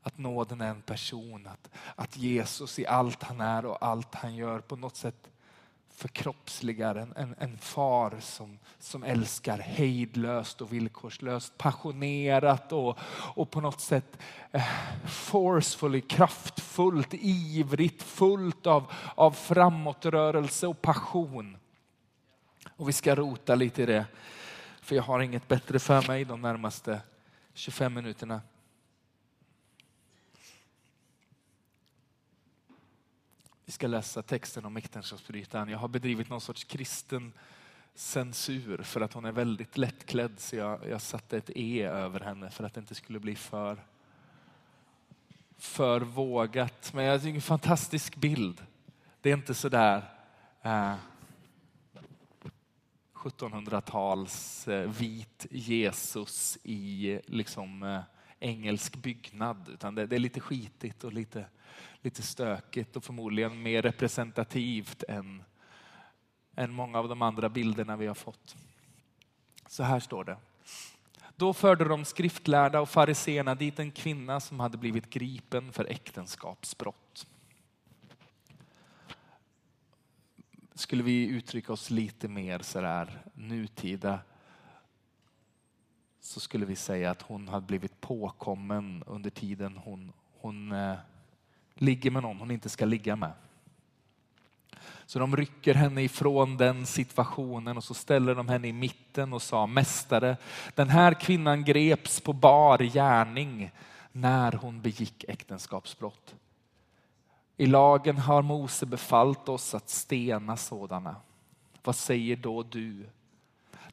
Att 0.01 0.17
nåden 0.17 0.61
är 0.61 0.69
en 0.69 0.81
person, 0.81 1.47
att, 1.47 1.69
att 1.95 2.17
Jesus 2.17 2.79
i 2.79 2.87
allt 2.87 3.23
han 3.23 3.41
är 3.41 3.65
och 3.65 3.85
allt 3.85 4.15
han 4.15 4.35
gör 4.35 4.59
på 4.59 4.75
något 4.75 4.95
sätt 4.95 5.29
förkroppsligar 5.99 6.95
en, 6.95 7.13
en, 7.15 7.35
en 7.39 7.57
far 7.57 8.19
som, 8.19 8.59
som 8.79 9.03
älskar 9.03 9.57
hejdlöst 9.57 10.61
och 10.61 10.73
villkorslöst, 10.73 11.57
passionerat 11.57 12.71
och, 12.71 12.99
och 13.35 13.51
på 13.51 13.61
något 13.61 13.81
sätt 13.81 14.17
eh, 14.51 14.63
forcefully, 15.07 16.01
kraftfullt, 16.01 17.13
ivrigt, 17.13 18.03
fullt 18.03 18.67
av, 18.67 18.91
av 19.15 19.31
framåtrörelse 19.31 20.67
och 20.67 20.81
passion. 20.81 21.57
Och 22.75 22.89
vi 22.89 22.93
ska 22.93 23.15
rota 23.15 23.55
lite 23.55 23.83
i 23.83 23.85
det, 23.85 24.05
för 24.81 24.95
jag 24.95 25.03
har 25.03 25.19
inget 25.19 25.47
bättre 25.47 25.79
för 25.79 26.07
mig 26.07 26.25
de 26.25 26.41
närmaste 26.41 27.01
25 27.53 27.93
minuterna. 27.93 28.41
Vi 33.69 33.73
ska 33.73 33.87
läsa 33.87 34.21
texten 34.21 34.65
om 34.65 34.77
äktenskapsbrytaren. 34.77 35.69
Jag 35.69 35.77
har 35.77 35.87
bedrivit 35.87 36.29
någon 36.29 36.41
sorts 36.41 36.63
kristen 36.63 37.33
censur 37.93 38.83
för 38.83 39.01
att 39.01 39.13
hon 39.13 39.25
är 39.25 39.31
väldigt 39.31 39.77
lättklädd 39.77 40.39
så 40.39 40.55
jag, 40.55 40.89
jag 40.89 41.01
satte 41.01 41.37
ett 41.37 41.49
E 41.55 41.83
över 41.83 42.19
henne 42.19 42.49
för 42.49 42.63
att 42.63 42.73
det 42.73 42.79
inte 42.79 42.95
skulle 42.95 43.19
bli 43.19 43.35
för, 43.35 43.83
för 45.57 46.01
vågat. 46.01 46.93
Men 46.93 47.05
jag 47.05 47.21
tycker 47.21 47.35
en 47.35 47.41
fantastisk 47.41 48.15
bild. 48.15 48.61
Det 49.21 49.29
är 49.29 49.33
inte 49.33 49.53
sådär 49.53 50.03
eh, 50.61 50.95
1700-tals 53.13 54.67
eh, 54.67 54.89
vit 54.89 55.45
Jesus 55.51 56.57
i 56.63 57.19
liksom, 57.25 57.83
eh, 57.83 58.01
engelsk 58.39 58.95
byggnad 58.95 59.69
utan 59.73 59.95
det, 59.95 60.05
det 60.05 60.15
är 60.15 60.19
lite 60.19 60.39
skitigt 60.39 61.03
och 61.03 61.13
lite 61.13 61.45
lite 62.01 62.21
stökigt 62.21 62.95
och 62.95 63.03
förmodligen 63.03 63.61
mer 63.61 63.81
representativt 63.81 65.03
än, 65.07 65.43
än 66.55 66.71
många 66.71 66.99
av 66.99 67.09
de 67.09 67.21
andra 67.21 67.49
bilderna 67.49 67.97
vi 67.97 68.07
har 68.07 68.15
fått. 68.15 68.55
Så 69.67 69.83
här 69.83 69.99
står 69.99 70.23
det. 70.23 70.37
Då 71.35 71.53
förde 71.53 71.85
de 71.85 72.05
skriftlärda 72.05 72.81
och 72.81 72.89
fariseerna 72.89 73.55
dit 73.55 73.79
en 73.79 73.91
kvinna 73.91 74.39
som 74.39 74.59
hade 74.59 74.77
blivit 74.77 75.09
gripen 75.09 75.71
för 75.71 75.85
äktenskapsbrott. 75.85 77.27
Skulle 80.73 81.03
vi 81.03 81.27
uttrycka 81.27 81.73
oss 81.73 81.89
lite 81.89 82.27
mer 82.27 82.59
sådär 82.59 83.21
nutida 83.33 84.19
så 86.19 86.39
skulle 86.39 86.65
vi 86.65 86.75
säga 86.75 87.11
att 87.11 87.21
hon 87.21 87.47
hade 87.47 87.65
blivit 87.65 88.01
påkommen 88.01 89.03
under 89.07 89.29
tiden 89.29 89.77
hon, 89.77 90.11
hon 90.39 90.71
eh, 90.71 90.97
ligger 91.81 92.11
med 92.11 92.23
någon 92.23 92.39
hon 92.39 92.51
inte 92.51 92.69
ska 92.69 92.85
ligga 92.85 93.15
med. 93.15 93.31
Så 95.05 95.19
de 95.19 95.37
rycker 95.37 95.73
henne 95.73 96.01
ifrån 96.01 96.57
den 96.57 96.85
situationen 96.85 97.77
och 97.77 97.83
så 97.83 97.93
ställer 97.93 98.35
de 98.35 98.49
henne 98.49 98.67
i 98.67 98.73
mitten 98.73 99.33
och 99.33 99.41
sa 99.41 99.67
Mästare, 99.67 100.37
den 100.75 100.89
här 100.89 101.13
kvinnan 101.13 101.63
greps 101.63 102.21
på 102.21 102.33
bar 102.33 102.77
gärning 102.77 103.71
när 104.11 104.51
hon 104.51 104.81
begick 104.81 105.23
äktenskapsbrott. 105.27 106.35
I 107.57 107.65
lagen 107.65 108.17
har 108.17 108.41
Mose 108.41 108.85
befallt 108.85 109.49
oss 109.49 109.75
att 109.75 109.89
stena 109.89 110.57
sådana. 110.57 111.15
Vad 111.83 111.95
säger 111.95 112.35
då 112.35 112.63
du? 112.63 113.09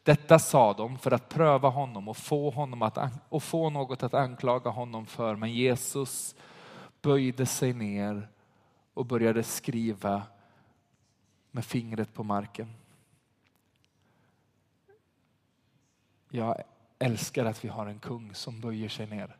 Detta 0.03 0.39
sa 0.39 0.73
de 0.73 0.99
för 0.99 1.11
att 1.11 1.29
pröva 1.29 1.69
honom 1.69 2.09
och 2.09 2.17
få, 2.17 2.51
honom 2.51 2.83
att, 2.83 2.99
och 3.29 3.43
få 3.43 3.71
något 3.71 4.03
att 4.03 4.15
anklaga 4.15 4.71
honom 4.71 5.07
för. 5.07 5.37
Men 5.37 5.53
Jesus 5.53 6.35
böjde 7.07 7.47
sig 7.47 7.73
ner 7.73 8.29
och 8.95 9.07
började 9.07 9.43
skriva 9.43 10.23
med 11.51 11.65
fingret 11.65 12.15
på 12.15 12.23
marken. 12.23 12.73
Jag 16.31 16.63
älskar 16.99 17.45
att 17.45 17.65
vi 17.65 17.69
har 17.69 17.87
en 17.87 17.99
kung 17.99 18.35
som 18.35 18.61
böjer 18.61 18.89
sig 18.89 19.07
ner. 19.07 19.37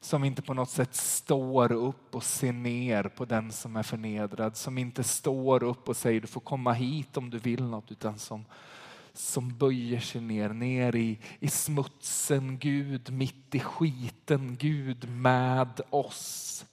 Som 0.00 0.24
inte 0.24 0.42
på 0.42 0.54
något 0.54 0.70
sätt 0.70 0.94
står 0.94 1.72
upp 1.72 2.14
och 2.14 2.24
ser 2.24 2.52
ner 2.52 3.02
på 3.02 3.24
den 3.24 3.52
som 3.52 3.76
är 3.76 3.82
förnedrad. 3.82 4.56
Som 4.56 4.78
inte 4.78 5.04
står 5.04 5.62
upp 5.62 5.88
och 5.88 5.96
säger 5.96 6.20
du 6.20 6.26
får 6.26 6.40
komma 6.40 6.72
hit 6.72 7.16
om 7.16 7.30
du 7.30 7.38
vill 7.38 7.64
något. 7.64 7.92
Utan 7.92 8.18
som, 8.18 8.44
som 9.18 9.48
böjer 9.58 10.00
sig 10.00 10.20
ner, 10.20 10.48
ner 10.48 10.96
i, 10.96 11.18
i 11.40 11.48
smutsen. 11.48 12.58
Gud 12.58 13.12
mitt 13.12 13.54
i 13.54 13.60
skiten. 13.60 14.56
Gud 14.56 15.08
med 15.08 15.80
oss. 15.90 16.64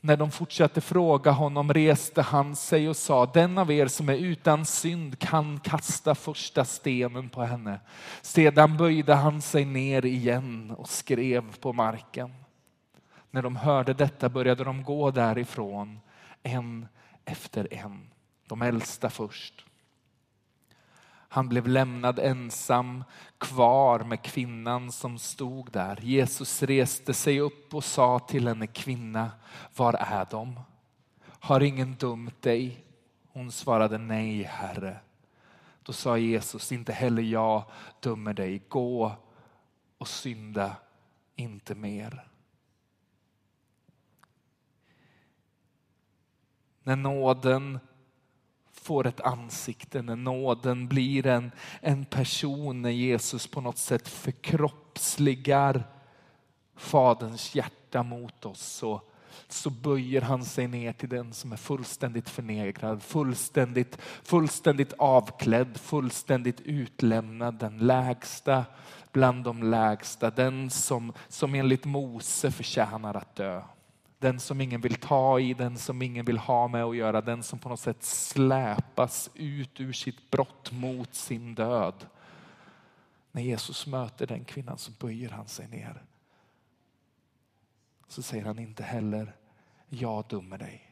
När 0.00 0.16
de 0.16 0.30
fortsatte 0.30 0.80
fråga 0.80 1.30
honom 1.30 1.72
reste 1.72 2.22
han 2.22 2.56
sig 2.56 2.88
och 2.88 2.96
sa, 2.96 3.26
den 3.26 3.58
av 3.58 3.70
er 3.70 3.86
som 3.86 4.08
är 4.08 4.16
utan 4.16 4.66
synd 4.66 5.18
kan 5.18 5.60
kasta 5.60 6.14
första 6.14 6.64
stenen 6.64 7.28
på 7.28 7.42
henne. 7.42 7.80
Sedan 8.22 8.76
böjde 8.76 9.14
han 9.14 9.42
sig 9.42 9.64
ner 9.64 10.04
igen 10.04 10.70
och 10.78 10.88
skrev 10.88 11.56
på 11.56 11.72
marken. 11.72 12.34
När 13.30 13.42
de 13.42 13.56
hörde 13.56 13.94
detta 13.94 14.28
började 14.28 14.64
de 14.64 14.82
gå 14.82 15.10
därifrån, 15.10 16.00
en 16.42 16.86
efter 17.24 17.74
en. 17.74 18.10
De 18.48 18.62
äldsta 18.62 19.10
först. 19.10 19.65
Han 21.28 21.48
blev 21.48 21.68
lämnad 21.68 22.18
ensam 22.18 23.04
kvar 23.38 24.00
med 24.00 24.22
kvinnan 24.22 24.92
som 24.92 25.18
stod 25.18 25.72
där. 25.72 25.98
Jesus 26.02 26.62
reste 26.62 27.14
sig 27.14 27.40
upp 27.40 27.74
och 27.74 27.84
sa 27.84 28.18
till 28.18 28.48
henne, 28.48 28.66
kvinna, 28.66 29.30
var 29.76 29.94
är 29.94 30.26
de? 30.30 30.60
Har 31.26 31.60
ingen 31.60 31.94
dömt 31.94 32.42
dig? 32.42 32.84
Hon 33.32 33.52
svarade 33.52 33.98
nej, 33.98 34.42
Herre. 34.42 35.00
Då 35.82 35.92
sa 35.92 36.18
Jesus, 36.18 36.72
inte 36.72 36.92
heller 36.92 37.22
jag 37.22 37.64
dömer 38.00 38.34
dig. 38.34 38.62
Gå 38.68 39.12
och 39.98 40.08
synda 40.08 40.76
inte 41.36 41.74
mer. 41.74 42.28
När 46.82 46.96
nåden 46.96 47.78
får 48.86 49.06
ett 49.06 49.20
ansikte, 49.20 50.02
när 50.02 50.16
nåden 50.16 50.88
blir 50.88 51.26
en, 51.26 51.50
en 51.80 52.04
person, 52.04 52.82
när 52.82 52.90
Jesus 52.90 53.46
på 53.46 53.60
något 53.60 53.78
sätt 53.78 54.08
förkroppsligar 54.08 55.84
Faderns 56.76 57.54
hjärta 57.54 58.02
mot 58.02 58.46
oss 58.46 58.60
så, 58.60 59.00
så 59.48 59.70
böjer 59.70 60.20
han 60.20 60.44
sig 60.44 60.68
ner 60.68 60.92
till 60.92 61.08
den 61.08 61.32
som 61.32 61.52
är 61.52 61.56
fullständigt 61.56 62.28
förnegrad, 62.28 63.02
fullständigt, 63.02 63.98
fullständigt 64.22 64.92
avklädd, 64.92 65.76
fullständigt 65.76 66.60
utlämnad, 66.60 67.54
den 67.54 67.78
lägsta 67.78 68.64
bland 69.12 69.44
de 69.44 69.62
lägsta, 69.62 70.30
den 70.30 70.70
som, 70.70 71.12
som 71.28 71.54
enligt 71.54 71.84
Mose 71.84 72.50
förtjänar 72.50 73.14
att 73.14 73.36
dö. 73.36 73.62
Den 74.18 74.40
som 74.40 74.60
ingen 74.60 74.80
vill 74.80 74.94
ta 74.94 75.40
i, 75.40 75.54
den 75.54 75.78
som 75.78 76.02
ingen 76.02 76.24
vill 76.24 76.38
ha 76.38 76.68
med 76.68 76.84
att 76.84 76.96
göra, 76.96 77.20
den 77.20 77.42
som 77.42 77.58
på 77.58 77.68
något 77.68 77.80
sätt 77.80 78.02
släpas 78.02 79.30
ut 79.34 79.80
ur 79.80 79.92
sitt 79.92 80.30
brott 80.30 80.72
mot 80.72 81.14
sin 81.14 81.54
död. 81.54 82.06
När 83.32 83.42
Jesus 83.42 83.86
möter 83.86 84.26
den 84.26 84.44
kvinnan 84.44 84.78
så 84.78 84.90
böjer 84.90 85.30
han 85.30 85.46
sig 85.46 85.68
ner. 85.68 86.02
Så 88.08 88.22
säger 88.22 88.44
han 88.44 88.58
inte 88.58 88.82
heller, 88.82 89.36
jag 89.88 90.24
dömer 90.28 90.58
dig. 90.58 90.90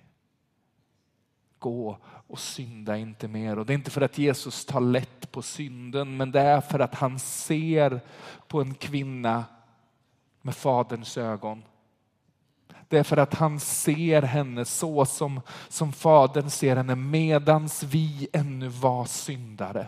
Gå 1.59 1.99
och 2.05 2.39
synda 2.39 2.97
inte 2.97 3.29
mer. 3.29 3.59
Och 3.59 3.67
det 3.67 3.73
är 3.73 3.75
inte 3.75 3.91
för 3.91 4.01
att 4.01 4.19
Jesus 4.19 4.65
tar 4.65 4.81
lätt 4.81 5.33
på 5.33 5.43
synden, 5.43 6.17
men 6.17 6.33
det 6.33 6.41
är 6.41 6.61
för 6.61 6.79
att 6.79 6.95
han 6.95 7.19
ser 7.19 8.01
på 8.49 8.61
en 8.61 8.75
kvinna 8.75 9.45
med 10.43 10.55
Faderns 10.55 11.19
ögon 11.19 11.63
det 12.89 12.99
är 12.99 13.03
för 13.03 13.17
att 13.17 13.35
han 13.35 13.61
ser 13.61 14.23
henne 14.23 14.65
så 14.65 15.05
som, 15.05 15.41
som 15.69 15.93
Fadern 15.93 16.51
ser 16.51 16.77
henne 16.77 16.95
medans 16.95 17.83
vi 17.83 18.29
ännu 18.33 18.69
var 18.69 19.05
syndare. 19.05 19.87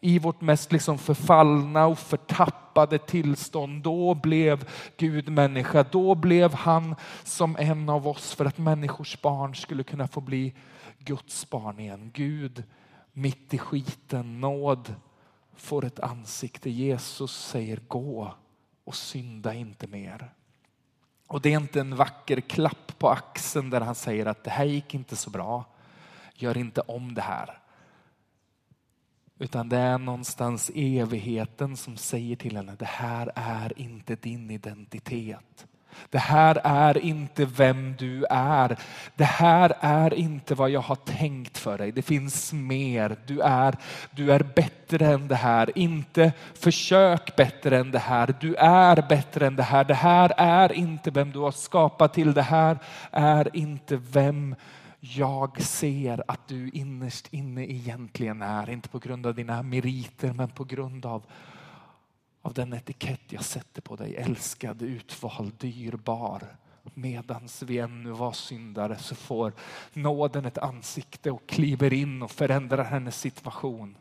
I 0.00 0.18
vårt 0.18 0.40
mest 0.40 0.72
liksom 0.72 0.98
förfallna 0.98 1.86
och 1.86 1.98
förtappade 1.98 2.98
tillstånd, 2.98 3.82
då 3.82 4.14
blev 4.14 4.68
Gud 4.96 5.28
människa. 5.28 5.82
Då 5.82 6.14
blev 6.14 6.54
han 6.54 6.94
som 7.24 7.56
en 7.58 7.88
av 7.88 8.08
oss 8.08 8.34
för 8.34 8.44
att 8.44 8.58
människors 8.58 9.20
barn 9.22 9.54
skulle 9.54 9.82
kunna 9.82 10.08
få 10.08 10.20
bli 10.20 10.54
Guds 10.98 11.50
barn 11.50 11.80
igen. 11.80 12.10
Gud 12.14 12.64
mitt 13.12 13.54
i 13.54 13.58
skiten, 13.58 14.40
nåd 14.40 14.94
får 15.54 15.84
ett 15.84 16.00
ansikte. 16.00 16.70
Jesus 16.70 17.46
säger 17.46 17.80
gå 17.88 18.34
och 18.84 18.94
synda 18.94 19.54
inte 19.54 19.86
mer. 19.86 20.32
Och 21.26 21.40
det 21.40 21.52
är 21.52 21.60
inte 21.60 21.80
en 21.80 21.96
vacker 21.96 22.40
klapp 22.40 22.98
på 22.98 23.08
axeln 23.08 23.70
där 23.70 23.80
han 23.80 23.94
säger 23.94 24.26
att 24.26 24.44
det 24.44 24.50
här 24.50 24.64
gick 24.64 24.94
inte 24.94 25.16
så 25.16 25.30
bra. 25.30 25.64
Gör 26.34 26.58
inte 26.58 26.80
om 26.80 27.14
det 27.14 27.22
här. 27.22 27.58
Utan 29.38 29.68
det 29.68 29.76
är 29.76 29.98
någonstans 29.98 30.70
evigheten 30.74 31.76
som 31.76 31.96
säger 31.96 32.36
till 32.36 32.56
henne, 32.56 32.76
det 32.78 32.84
här 32.84 33.32
är 33.34 33.78
inte 33.78 34.16
din 34.16 34.50
identitet. 34.50 35.66
Det 36.10 36.18
här 36.18 36.60
är 36.64 36.98
inte 36.98 37.44
vem 37.44 37.94
du 37.98 38.24
är. 38.30 38.76
Det 39.14 39.24
här 39.24 39.74
är 39.80 40.14
inte 40.14 40.54
vad 40.54 40.70
jag 40.70 40.80
har 40.80 40.96
tänkt 40.96 41.58
för 41.58 41.78
dig. 41.78 41.92
Det 41.92 42.02
finns 42.02 42.52
mer. 42.52 43.16
Du 43.26 43.40
är, 43.40 43.76
du 44.10 44.32
är 44.32 44.42
bättre 44.42 45.06
än 45.06 45.28
det 45.28 45.34
här. 45.34 45.78
Inte 45.78 46.32
försök 46.54 47.36
bättre 47.36 47.78
än 47.78 47.90
det 47.90 47.98
här. 47.98 48.34
Du 48.40 48.54
är 48.54 49.04
bättre 49.08 49.46
än 49.46 49.56
det 49.56 49.62
här. 49.62 49.84
Det 49.84 49.94
här 49.94 50.32
är 50.36 50.72
inte 50.72 51.10
vem 51.10 51.32
du 51.32 51.38
har 51.38 51.52
skapat 51.52 52.14
till. 52.14 52.34
Det 52.34 52.42
här 52.42 52.78
är 53.10 53.56
inte 53.56 53.96
vem 53.96 54.54
jag 55.00 55.62
ser 55.62 56.22
att 56.28 56.48
du 56.48 56.68
innerst 56.68 57.28
inne 57.32 57.64
egentligen 57.64 58.42
är. 58.42 58.70
Inte 58.70 58.88
på 58.88 58.98
grund 58.98 59.26
av 59.26 59.34
dina 59.34 59.62
meriter 59.62 60.32
men 60.32 60.48
på 60.48 60.64
grund 60.64 61.06
av 61.06 61.22
av 62.46 62.52
den 62.52 62.72
etikett 62.72 63.20
jag 63.28 63.44
sätter 63.44 63.82
på 63.82 63.96
dig. 63.96 64.16
Älskad, 64.16 64.82
utvald, 64.82 65.52
dyrbar. 65.58 66.56
Medans 66.94 67.62
vi 67.62 67.78
ännu 67.78 68.10
var 68.10 68.32
syndare 68.32 68.98
så 68.98 69.14
får 69.14 69.52
nåden 69.92 70.44
ett 70.44 70.58
ansikte 70.58 71.30
och 71.30 71.46
kliver 71.46 71.92
in 71.92 72.22
och 72.22 72.30
förändrar 72.30 72.84
hennes 72.84 73.20
situation. 73.20 73.96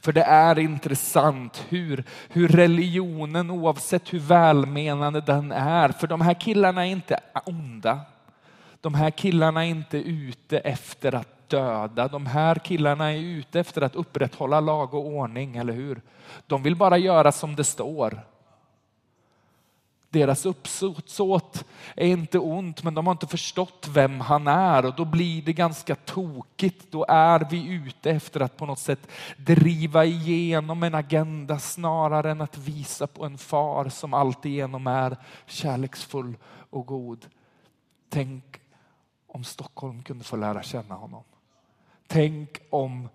För 0.00 0.12
det 0.12 0.22
är 0.22 0.58
intressant 0.58 1.64
hur, 1.68 2.04
hur 2.28 2.48
religionen, 2.48 3.50
oavsett 3.50 4.12
hur 4.12 4.18
välmenande 4.18 5.20
den 5.20 5.52
är, 5.52 5.88
för 5.88 6.06
de 6.06 6.20
här 6.20 6.34
killarna 6.34 6.86
är 6.86 6.90
inte 6.90 7.20
onda. 7.44 8.00
De 8.80 8.94
här 8.94 9.10
killarna 9.10 9.64
är 9.64 9.68
inte 9.68 9.98
ute 9.98 10.58
efter 10.58 11.14
att 11.14 11.41
döda. 11.52 12.08
De 12.08 12.26
här 12.26 12.54
killarna 12.54 13.12
är 13.12 13.18
ute 13.18 13.60
efter 13.60 13.82
att 13.82 13.94
upprätthålla 13.94 14.60
lag 14.60 14.94
och 14.94 15.06
ordning, 15.06 15.56
eller 15.56 15.72
hur? 15.72 16.02
De 16.46 16.62
vill 16.62 16.76
bara 16.76 16.98
göra 16.98 17.32
som 17.32 17.56
det 17.56 17.64
står. 17.64 18.20
Deras 20.10 20.46
uppsåt 20.46 21.64
är 21.96 22.06
inte 22.06 22.38
ont, 22.38 22.82
men 22.82 22.94
de 22.94 23.06
har 23.06 23.12
inte 23.12 23.26
förstått 23.26 23.88
vem 23.90 24.20
han 24.20 24.46
är 24.46 24.86
och 24.86 24.94
då 24.94 25.04
blir 25.04 25.42
det 25.42 25.52
ganska 25.52 25.94
tokigt. 25.94 26.92
Då 26.92 27.04
är 27.08 27.46
vi 27.50 27.72
ute 27.72 28.10
efter 28.10 28.40
att 28.40 28.56
på 28.56 28.66
något 28.66 28.78
sätt 28.78 29.08
driva 29.36 30.04
igenom 30.04 30.82
en 30.82 30.94
agenda 30.94 31.58
snarare 31.58 32.30
än 32.30 32.40
att 32.40 32.58
visa 32.58 33.06
på 33.06 33.24
en 33.24 33.38
far 33.38 33.88
som 33.88 34.14
alltigenom 34.14 34.86
är 34.86 35.16
kärleksfull 35.46 36.36
och 36.70 36.86
god. 36.86 37.26
Tänk 38.10 38.60
om 39.26 39.44
Stockholm 39.44 40.02
kunde 40.02 40.24
få 40.24 40.36
lära 40.36 40.62
känna 40.62 40.94
honom. 40.94 41.22
Tänk 42.12 42.60
om 42.70 43.08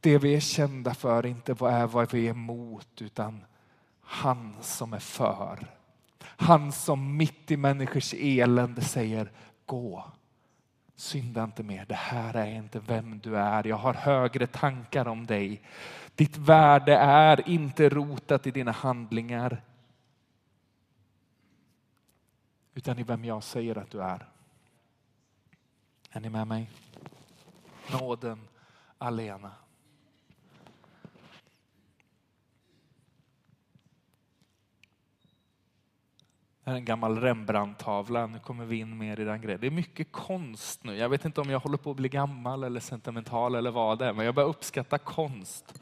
det 0.00 0.18
vi 0.18 0.34
är 0.34 0.40
kända 0.40 0.94
för 0.94 1.26
inte 1.26 1.52
är 1.52 1.86
vad 1.86 2.12
vi 2.12 2.26
är 2.26 2.30
emot 2.30 3.02
utan 3.02 3.44
han 4.00 4.56
som 4.60 4.92
är 4.92 4.98
för. 4.98 5.66
Han 6.20 6.72
som 6.72 7.16
mitt 7.16 7.50
i 7.50 7.56
människors 7.56 8.14
elände 8.14 8.80
säger 8.80 9.30
gå. 9.66 10.12
Synda 10.94 11.44
inte 11.44 11.62
mer. 11.62 11.84
Det 11.84 11.94
här 11.94 12.34
är 12.34 12.46
inte 12.46 12.80
vem 12.80 13.18
du 13.18 13.36
är. 13.36 13.66
Jag 13.66 13.76
har 13.76 13.94
högre 13.94 14.46
tankar 14.46 15.08
om 15.08 15.26
dig. 15.26 15.62
Ditt 16.14 16.36
värde 16.36 16.96
är 16.96 17.48
inte 17.48 17.88
rotat 17.88 18.46
i 18.46 18.50
dina 18.50 18.72
handlingar 18.72 19.62
utan 22.74 22.98
i 22.98 23.02
vem 23.02 23.24
jag 23.24 23.42
säger 23.42 23.78
att 23.78 23.90
du 23.90 24.02
är. 24.02 24.28
Är 26.10 26.20
ni 26.20 26.30
med 26.30 26.46
mig? 26.46 26.70
Nåden 27.92 28.48
alena. 28.98 29.52
Det 36.64 36.72
är 36.72 36.76
en 36.76 36.84
gammal 36.84 37.20
Rembrandt-tavla. 37.20 38.26
Nu 38.26 38.38
kommer 38.38 38.64
vi 38.64 38.76
in 38.76 38.98
mer 38.98 39.20
i 39.20 39.24
den 39.24 39.40
grejen. 39.40 39.60
Det 39.60 39.66
är 39.66 39.70
mycket 39.70 40.12
konst 40.12 40.84
nu. 40.84 40.96
Jag 40.96 41.08
vet 41.08 41.24
inte 41.24 41.40
om 41.40 41.50
jag 41.50 41.60
håller 41.60 41.76
på 41.76 41.90
att 41.90 41.96
bli 41.96 42.08
gammal 42.08 42.64
eller 42.64 42.80
sentimental 42.80 43.54
eller 43.54 43.70
vad 43.70 43.98
det 43.98 44.06
är, 44.06 44.12
men 44.12 44.26
jag 44.26 44.34
börjar 44.34 44.48
uppskatta 44.48 44.98
konst. 44.98 45.80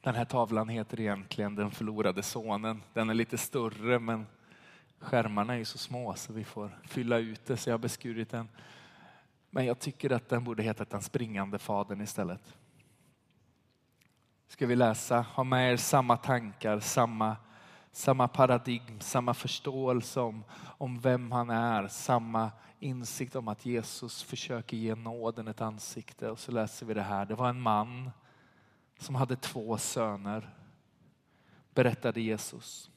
Den 0.00 0.14
här 0.14 0.24
tavlan 0.24 0.68
heter 0.68 1.00
egentligen 1.00 1.54
Den 1.54 1.70
förlorade 1.70 2.22
sonen. 2.22 2.82
Den 2.92 3.10
är 3.10 3.14
lite 3.14 3.38
större 3.38 3.98
men 3.98 4.26
skärmarna 5.00 5.54
är 5.54 5.58
ju 5.58 5.64
så 5.64 5.78
små 5.78 6.14
så 6.14 6.32
vi 6.32 6.44
får 6.44 6.78
fylla 6.84 7.18
ut 7.18 7.46
det 7.46 7.56
så 7.56 7.70
jag 7.70 7.74
har 7.74 7.78
beskurit 7.78 8.30
den. 8.30 8.48
Men 9.50 9.66
jag 9.66 9.78
tycker 9.78 10.10
att 10.10 10.28
den 10.28 10.44
borde 10.44 10.62
heta 10.62 10.84
Den 10.84 11.02
springande 11.02 11.58
fadern 11.58 12.00
istället. 12.00 12.56
Ska 14.48 14.66
vi 14.66 14.76
läsa, 14.76 15.20
ha 15.20 15.44
med 15.44 15.72
er 15.72 15.76
samma 15.76 16.16
tankar, 16.16 16.80
samma, 16.80 17.36
samma 17.92 18.28
paradigm, 18.28 19.00
samma 19.00 19.34
förståelse 19.34 20.20
om, 20.20 20.44
om 20.60 21.00
vem 21.00 21.32
han 21.32 21.50
är, 21.50 21.88
samma 21.88 22.50
insikt 22.78 23.36
om 23.36 23.48
att 23.48 23.66
Jesus 23.66 24.22
försöker 24.22 24.76
ge 24.76 24.94
nåden 24.94 25.48
ett 25.48 25.60
ansikte. 25.60 26.30
Och 26.30 26.38
så 26.38 26.52
läser 26.52 26.86
vi 26.86 26.94
det 26.94 27.02
här. 27.02 27.26
Det 27.26 27.34
var 27.34 27.48
en 27.48 27.60
man 27.60 28.10
som 28.98 29.14
hade 29.14 29.36
två 29.36 29.78
söner, 29.78 30.54
berättade 31.74 32.20
Jesus. 32.20 32.90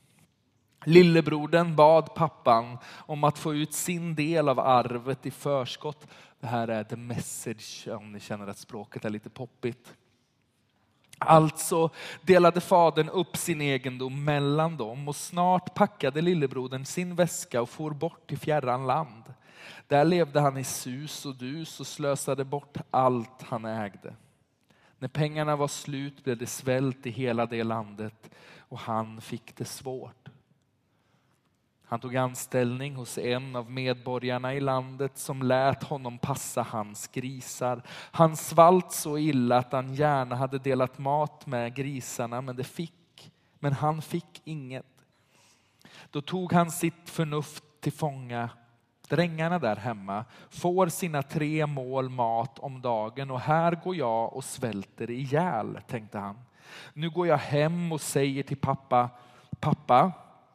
Lillebrodern 0.86 1.76
bad 1.76 2.16
pappan 2.16 2.78
om 2.96 3.24
att 3.24 3.38
få 3.38 3.54
ut 3.54 3.74
sin 3.74 4.16
del 4.16 4.50
av 4.50 4.60
arvet 4.60 5.26
i 5.26 5.32
förskott. 5.32 6.08
Det 6.40 6.48
här 6.48 6.68
är 6.68 6.84
the 6.84 6.96
message 6.96 7.88
om 7.88 8.12
ni 8.12 8.20
känner 8.20 8.48
att 8.48 8.58
språket 8.58 9.06
är 9.06 9.10
lite 9.10 9.30
poppigt. 9.30 9.94
Alltså 11.18 11.90
delade 12.22 12.62
fadern 12.62 13.10
upp 13.10 13.38
sin 13.38 13.62
egendom 13.62 14.24
mellan 14.24 14.78
dem 14.78 15.08
och 15.08 15.16
snart 15.16 15.74
packade 15.74 16.22
lillebrodern 16.22 16.86
sin 16.86 17.16
väska 17.16 17.62
och 17.62 17.70
for 17.70 17.92
bort 17.92 18.28
till 18.28 18.38
fjärran 18.38 18.88
land. 18.88 19.34
Där 19.88 20.06
levde 20.06 20.40
han 20.40 20.58
i 20.58 20.64
sus 20.64 21.26
och 21.26 21.36
dus 21.36 21.80
och 21.80 21.88
slösade 21.88 22.44
bort 22.46 22.78
allt 22.92 23.42
han 23.42 23.66
ägde. 23.66 24.16
När 25.00 25.08
pengarna 25.08 25.56
var 25.56 25.68
slut 25.68 26.24
blev 26.24 26.38
det 26.38 26.48
svält 26.48 27.06
i 27.06 27.10
hela 27.10 27.46
det 27.46 27.64
landet 27.64 28.30
och 28.58 28.80
han 28.80 29.22
fick 29.22 29.56
det 29.56 29.66
svårt. 29.66 30.23
Han 31.86 32.00
tog 32.00 32.16
anställning 32.16 32.96
hos 32.96 33.18
en 33.18 33.56
av 33.56 33.72
medborgarna 33.72 34.54
i 34.54 34.60
landet 34.60 35.18
som 35.18 35.44
lät 35.44 35.84
honom 35.84 36.18
passa 36.18 36.62
hans 36.62 37.08
grisar. 37.08 37.82
Han 38.12 38.38
svalt 38.38 38.92
så 38.92 39.18
illa 39.18 39.58
att 39.58 39.72
han 39.72 39.94
gärna 39.94 40.36
hade 40.36 40.60
delat 40.60 40.98
mat 40.98 41.46
med 41.46 41.76
grisarna, 41.76 42.42
men, 42.42 42.56
det 42.56 42.64
fick, 42.64 43.32
men 43.60 43.74
han 43.74 44.02
fick 44.02 44.42
inget. 44.44 44.86
Då 46.12 46.22
tog 46.22 46.54
han 46.54 46.72
sitt 46.72 47.10
förnuft 47.10 47.64
till 47.82 47.94
fånga. 47.94 48.50
Drängarna 49.10 49.60
där 49.60 49.76
hemma 49.76 50.26
får 50.50 50.88
sina 50.88 51.24
tre 51.24 51.66
mål 51.66 52.10
mat 52.10 52.60
om 52.60 52.82
dagen 52.82 53.32
och 53.32 53.40
här 53.40 53.80
går 53.84 53.96
jag 53.96 54.34
och 54.34 54.44
svälter 54.44 55.12
ihjäl, 55.12 55.80
tänkte 55.88 56.20
han. 56.20 56.40
Nu 56.94 57.10
går 57.10 57.28
jag 57.28 57.38
hem 57.38 57.92
och 57.92 58.02
säger 58.02 58.44
till 58.44 58.58
pappa, 58.58 59.10
pappa, 59.60 60.12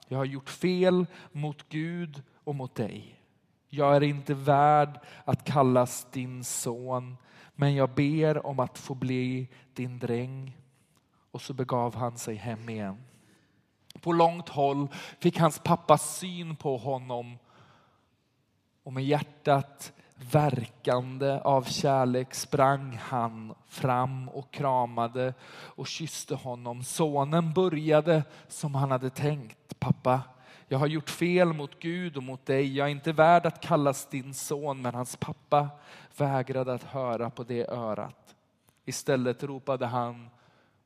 jag 0.08 0.18
har 0.18 0.24
gjort 0.24 0.50
fel 0.50 1.06
mot 1.32 1.68
Gud 1.68 2.22
och 2.44 2.54
mot 2.54 2.74
dig. 2.74 3.20
Jag 3.68 3.96
är 3.96 4.02
inte 4.02 4.34
värd 4.34 5.00
att 5.24 5.44
kallas 5.44 6.06
din 6.10 6.44
son, 6.44 7.16
men 7.54 7.74
jag 7.74 7.90
ber 7.90 8.46
om 8.46 8.60
att 8.60 8.78
få 8.78 8.94
bli 8.94 9.48
din 9.74 9.98
dräng. 9.98 10.56
Och 11.30 11.42
så 11.42 11.54
begav 11.54 11.94
han 11.94 12.18
sig 12.18 12.34
hem 12.34 12.68
igen. 12.68 12.96
På 14.00 14.12
långt 14.12 14.48
håll 14.48 14.88
fick 15.18 15.38
hans 15.38 15.58
pappa 15.58 15.98
syn 15.98 16.56
på 16.56 16.76
honom 16.76 17.38
och 18.82 18.92
med 18.92 19.04
hjärtat 19.04 19.92
verkande 20.18 21.40
av 21.44 21.62
kärlek 21.62 22.34
sprang 22.34 23.00
han 23.02 23.54
fram 23.68 24.28
och 24.28 24.50
kramade 24.50 25.34
och 25.50 25.86
kysste 25.86 26.34
honom. 26.34 26.82
Sonen 26.84 27.52
började 27.52 28.22
som 28.48 28.74
han 28.74 28.90
hade 28.90 29.10
tänkt. 29.10 29.78
Pappa, 29.78 30.20
jag 30.68 30.78
har 30.78 30.86
gjort 30.86 31.10
fel 31.10 31.52
mot 31.52 31.80
Gud 31.80 32.16
och 32.16 32.22
mot 32.22 32.46
dig. 32.46 32.76
Jag 32.76 32.86
är 32.86 32.90
inte 32.90 33.12
värd 33.12 33.46
att 33.46 33.60
kallas 33.60 34.06
din 34.06 34.34
son. 34.34 34.82
Men 34.82 34.94
hans 34.94 35.16
pappa 35.16 35.68
vägrade 36.16 36.74
att 36.74 36.84
höra 36.84 37.30
på 37.30 37.42
det 37.42 37.68
örat. 37.68 38.34
Istället 38.84 39.42
ropade 39.42 39.86
han 39.86 40.30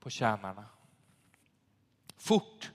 på 0.00 0.10
tjänarna. 0.10 0.64
Fort, 2.18 2.70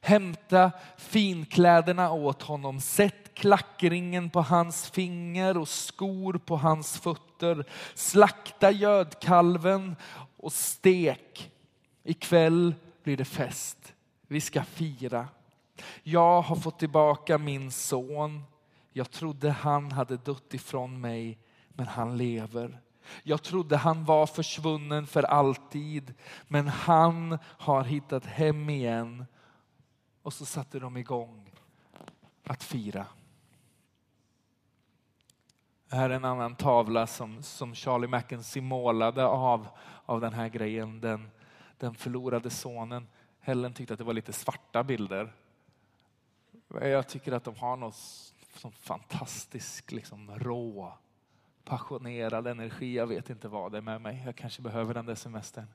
Hämta 0.00 0.70
finkläderna 0.96 2.12
åt 2.12 2.42
honom, 2.42 2.80
sätt 2.80 3.27
klackringen 3.38 4.30
på 4.30 4.40
hans 4.40 4.90
finger 4.90 5.58
och 5.58 5.68
skor 5.68 6.32
på 6.32 6.56
hans 6.56 6.98
fötter. 6.98 7.64
Slakta 7.94 8.70
gödkalven 8.70 9.96
och 10.36 10.52
stek. 10.52 11.52
Ikväll 12.04 12.74
blir 13.02 13.16
det 13.16 13.24
fest. 13.24 13.94
Vi 14.26 14.40
ska 14.40 14.62
fira. 14.62 15.28
Jag 16.02 16.42
har 16.42 16.56
fått 16.56 16.78
tillbaka 16.78 17.38
min 17.38 17.70
son. 17.70 18.44
Jag 18.92 19.10
trodde 19.10 19.50
han 19.50 19.92
hade 19.92 20.16
dött 20.16 20.54
ifrån 20.54 21.00
mig, 21.00 21.38
men 21.68 21.86
han 21.86 22.16
lever. 22.16 22.80
Jag 23.22 23.42
trodde 23.42 23.76
han 23.76 24.04
var 24.04 24.26
försvunnen 24.26 25.06
för 25.06 25.22
alltid, 25.22 26.14
men 26.48 26.68
han 26.68 27.38
har 27.42 27.84
hittat 27.84 28.26
hem 28.26 28.70
igen. 28.70 29.26
Och 30.22 30.32
så 30.32 30.46
satte 30.46 30.78
de 30.78 30.96
igång 30.96 31.50
att 32.44 32.62
fira. 32.62 33.06
Det 35.88 35.96
här 35.96 36.10
är 36.10 36.14
en 36.14 36.24
annan 36.24 36.54
tavla 36.54 37.06
som, 37.06 37.42
som 37.42 37.74
Charlie 37.74 38.06
Mackenzie 38.06 38.62
målade 38.62 39.26
av, 39.26 39.68
av 40.06 40.20
den 40.20 40.32
här 40.32 40.48
grejen. 40.48 41.00
Den, 41.00 41.30
den 41.78 41.94
förlorade 41.94 42.50
sonen. 42.50 43.08
Helen 43.40 43.74
tyckte 43.74 43.94
att 43.94 43.98
det 43.98 44.04
var 44.04 44.12
lite 44.12 44.32
svarta 44.32 44.84
bilder. 44.84 45.32
Jag 46.68 47.08
tycker 47.08 47.32
att 47.32 47.44
de 47.44 47.56
har 47.56 47.76
något 47.76 47.94
som 48.56 48.72
fantastisk, 48.72 49.92
liksom, 49.92 50.38
rå, 50.38 50.98
passionerad 51.64 52.46
energi. 52.46 52.94
Jag 52.94 53.06
vet 53.06 53.30
inte 53.30 53.48
vad 53.48 53.72
det 53.72 53.78
är 53.78 53.82
med 53.82 54.00
mig. 54.00 54.22
Jag 54.24 54.36
kanske 54.36 54.62
behöver 54.62 54.94
den 54.94 55.06
där 55.06 55.14
semestern. 55.14 55.66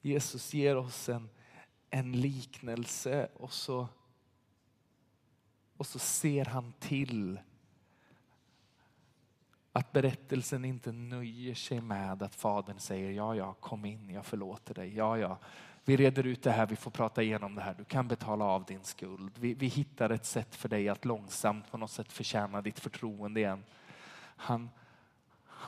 Jesus 0.00 0.54
ger 0.54 0.76
oss 0.76 1.08
en, 1.08 1.28
en 1.90 2.12
liknelse 2.12 3.28
och 3.34 3.52
så, 3.52 3.88
och 5.78 5.86
så 5.86 5.98
ser 5.98 6.44
han 6.44 6.72
till 6.78 7.40
att 9.72 9.92
berättelsen 9.92 10.64
inte 10.64 10.92
nöjer 10.92 11.54
sig 11.54 11.80
med 11.80 12.22
att 12.22 12.34
fadern 12.34 12.78
säger 12.78 13.10
ja, 13.10 13.34
ja, 13.34 13.52
kom 13.52 13.84
in, 13.84 14.10
jag 14.10 14.26
förlåter 14.26 14.74
dig. 14.74 14.96
Ja, 14.96 15.18
ja, 15.18 15.38
vi 15.84 15.96
reder 15.96 16.26
ut 16.26 16.42
det 16.42 16.50
här, 16.50 16.66
vi 16.66 16.76
får 16.76 16.90
prata 16.90 17.22
igenom 17.22 17.54
det 17.54 17.62
här. 17.62 17.74
Du 17.78 17.84
kan 17.84 18.08
betala 18.08 18.44
av 18.44 18.64
din 18.64 18.84
skuld. 18.84 19.38
Vi, 19.38 19.54
vi 19.54 19.66
hittar 19.66 20.10
ett 20.10 20.26
sätt 20.26 20.54
för 20.54 20.68
dig 20.68 20.88
att 20.88 21.04
långsamt 21.04 21.70
på 21.70 21.78
något 21.78 21.90
sätt 21.90 22.12
förtjäna 22.12 22.62
ditt 22.62 22.80
förtroende 22.80 23.40
igen. 23.40 23.64
Han, 24.36 24.70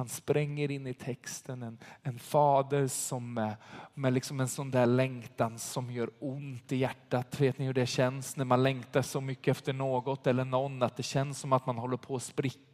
han 0.01 0.09
spränger 0.09 0.71
in 0.71 0.87
i 0.87 0.95
texten 0.95 1.63
en, 1.63 1.79
en 2.03 2.19
fader 2.19 2.87
som 2.87 3.35
med, 3.35 3.57
med 3.95 4.13
liksom 4.13 4.41
en 4.41 4.49
sån 4.49 4.71
där 4.71 4.87
längtan 4.87 5.59
som 5.59 5.91
gör 5.91 6.11
ont 6.19 6.73
i 6.73 6.77
hjärtat. 6.77 7.41
Vet 7.41 7.59
ni 7.59 7.67
hur 7.67 7.75
det 7.75 7.87
känns 7.87 8.37
när 8.37 8.45
man 8.45 8.63
längtar 8.63 9.03
så 9.03 9.21
mycket 9.21 9.57
efter 9.57 9.73
något 9.73 10.27
eller 10.27 10.45
någon 10.45 10.83
att 10.83 10.97
det 10.97 11.03
känns 11.03 11.39
som 11.39 11.53
att 11.53 11.67
man 11.67 11.79
håller 11.79 11.97
på 11.97 12.17
att 12.17 12.23
spricka. 12.23 12.70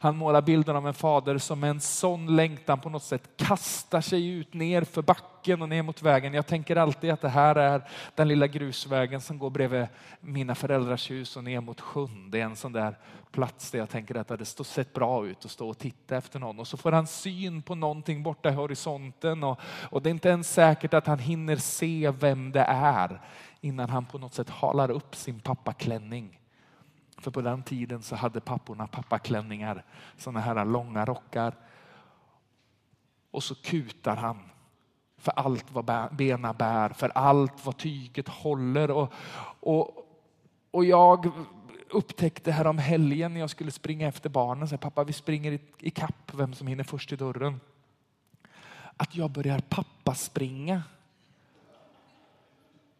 Han 0.00 0.16
målar 0.16 0.42
bilden 0.42 0.76
av 0.76 0.86
en 0.86 0.94
fader 0.94 1.38
som 1.38 1.60
med 1.60 1.70
en 1.70 1.80
sån 1.80 2.36
längtan 2.36 2.80
på 2.80 2.90
något 2.90 3.02
sätt 3.02 3.30
kastar 3.36 4.00
sig 4.00 4.28
ut 4.28 4.54
ner 4.54 4.82
för 4.82 5.02
backen 5.02 5.62
och 5.62 5.68
ner 5.68 5.82
mot 5.82 6.02
vägen. 6.02 6.34
Jag 6.34 6.46
tänker 6.46 6.76
alltid 6.76 7.10
att 7.10 7.20
det 7.20 7.28
här 7.28 7.56
är 7.56 7.88
den 8.14 8.28
lilla 8.28 8.46
grusvägen 8.46 9.20
som 9.20 9.38
går 9.38 9.50
bredvid 9.50 9.86
mina 10.20 10.54
föräldrars 10.54 11.10
hus 11.10 11.36
och 11.36 11.44
ner 11.44 11.60
mot 11.60 11.80
sjön. 11.80 12.30
Det 12.30 12.40
är 12.40 12.44
en 12.44 12.56
sån 12.56 12.72
där 12.72 12.98
plats 13.32 13.70
där 13.70 13.78
jag 13.78 13.90
tänker 13.90 14.14
att 14.14 14.28
det 14.28 14.44
står 14.44 14.64
sett 14.64 14.92
bra 14.92 15.26
ut 15.26 15.44
att 15.44 15.50
stå 15.50 15.68
och 15.68 15.78
titta 15.78 16.16
efter 16.16 16.38
någon. 16.38 16.60
Och 16.60 16.68
så 16.68 16.76
får 16.76 16.92
han 16.92 17.06
syn 17.06 17.62
på 17.62 17.74
någonting 17.74 18.22
borta 18.22 18.48
i 18.48 18.54
horisonten 18.54 19.44
och, 19.44 19.60
och 19.90 20.02
det 20.02 20.08
är 20.08 20.10
inte 20.10 20.28
ens 20.28 20.52
säkert 20.52 20.94
att 20.94 21.06
han 21.06 21.18
hinner 21.18 21.56
se 21.56 22.12
vem 22.20 22.52
det 22.52 22.64
är 22.68 23.20
innan 23.60 23.90
han 23.90 24.06
på 24.06 24.18
något 24.18 24.34
sätt 24.34 24.50
halar 24.50 24.90
upp 24.90 25.14
sin 25.14 25.40
pappaklänning. 25.40 26.38
För 27.18 27.30
på 27.30 27.40
den 27.40 27.62
tiden 27.62 28.02
så 28.02 28.16
hade 28.16 28.40
papporna 28.40 28.86
pappaklänningar, 28.86 29.84
sådana 30.16 30.40
här 30.40 30.64
långa 30.64 31.04
rockar. 31.04 31.54
Och 33.30 33.42
så 33.42 33.54
kutar 33.54 34.16
han 34.16 34.38
för 35.18 35.32
allt 35.32 35.72
vad 35.72 36.14
bena 36.16 36.52
bär, 36.52 36.88
för 36.88 37.08
allt 37.08 37.66
vad 37.66 37.76
tyget 37.76 38.28
håller. 38.28 38.90
Och, 38.90 39.12
och, 39.60 40.06
och 40.70 40.84
jag 40.84 41.30
upptäckte 41.90 42.52
här 42.52 42.66
om 42.66 42.78
helgen 42.78 43.34
när 43.34 43.40
jag 43.40 43.50
skulle 43.50 43.70
springa 43.70 44.08
efter 44.08 44.30
barnen, 44.30 44.68
så 44.68 44.72
här, 44.72 44.78
pappa 44.78 45.04
vi 45.04 45.12
springer 45.12 45.58
i 45.78 45.90
kapp 45.90 46.34
vem 46.34 46.54
som 46.54 46.66
hinner 46.66 46.84
först 46.84 47.12
i 47.12 47.16
dörren. 47.16 47.60
Att 48.96 49.16
jag 49.16 49.30
börjar 49.30 49.60
pappa 49.68 50.14
springa. 50.14 50.82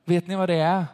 Vet 0.05 0.27
ni 0.27 0.37
vad 0.37 0.49
det 0.49 0.55
är? 0.55 0.87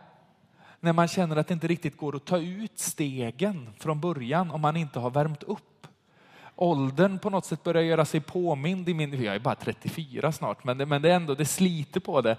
När 0.84 0.92
man 0.92 1.08
känner 1.08 1.36
att 1.36 1.48
det 1.48 1.54
inte 1.54 1.66
riktigt 1.66 1.96
går 1.96 2.16
att 2.16 2.24
ta 2.24 2.38
ut 2.38 2.78
stegen 2.78 3.68
från 3.78 4.00
början 4.00 4.50
om 4.50 4.60
man 4.60 4.76
inte 4.76 4.98
har 4.98 5.10
värmt 5.10 5.42
upp. 5.42 5.86
Åldern 6.56 7.18
på 7.18 7.30
något 7.30 7.44
sätt 7.44 7.62
börjar 7.62 7.82
göra 7.82 8.04
sig 8.04 8.20
påmind 8.20 8.88
i 8.88 8.94
min, 8.94 9.22
jag 9.22 9.34
är 9.34 9.38
bara 9.38 9.54
34 9.54 10.32
snart, 10.32 10.64
men 10.64 10.78
det, 10.78 10.86
men 10.86 11.02
det 11.02 11.10
är 11.10 11.16
ändå, 11.16 11.34
det 11.34 11.44
sliter 11.44 12.00
på 12.00 12.20
det. 12.20 12.36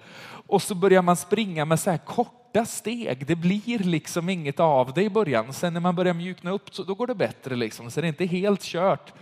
Och 0.47 0.61
så 0.61 0.75
börjar 0.75 1.01
man 1.01 1.15
springa 1.15 1.65
med 1.65 1.79
så 1.79 1.91
här 1.91 1.97
korta 1.97 2.65
steg. 2.65 3.25
Det 3.25 3.35
blir 3.35 3.79
liksom 3.79 4.29
inget 4.29 4.59
av 4.59 4.93
det 4.93 5.03
i 5.03 5.09
början. 5.09 5.53
Sen 5.53 5.73
när 5.73 5.79
man 5.79 5.95
börjar 5.95 6.13
mjukna 6.13 6.51
upp 6.51 6.75
så 6.75 6.83
då 6.83 6.95
går 6.95 7.07
det 7.07 7.15
bättre. 7.15 7.55
Liksom. 7.55 7.91
Så 7.91 8.01
det 8.01 8.07
är 8.07 8.09
inte 8.09 8.25
helt 8.25 8.61
kört. 8.61 9.13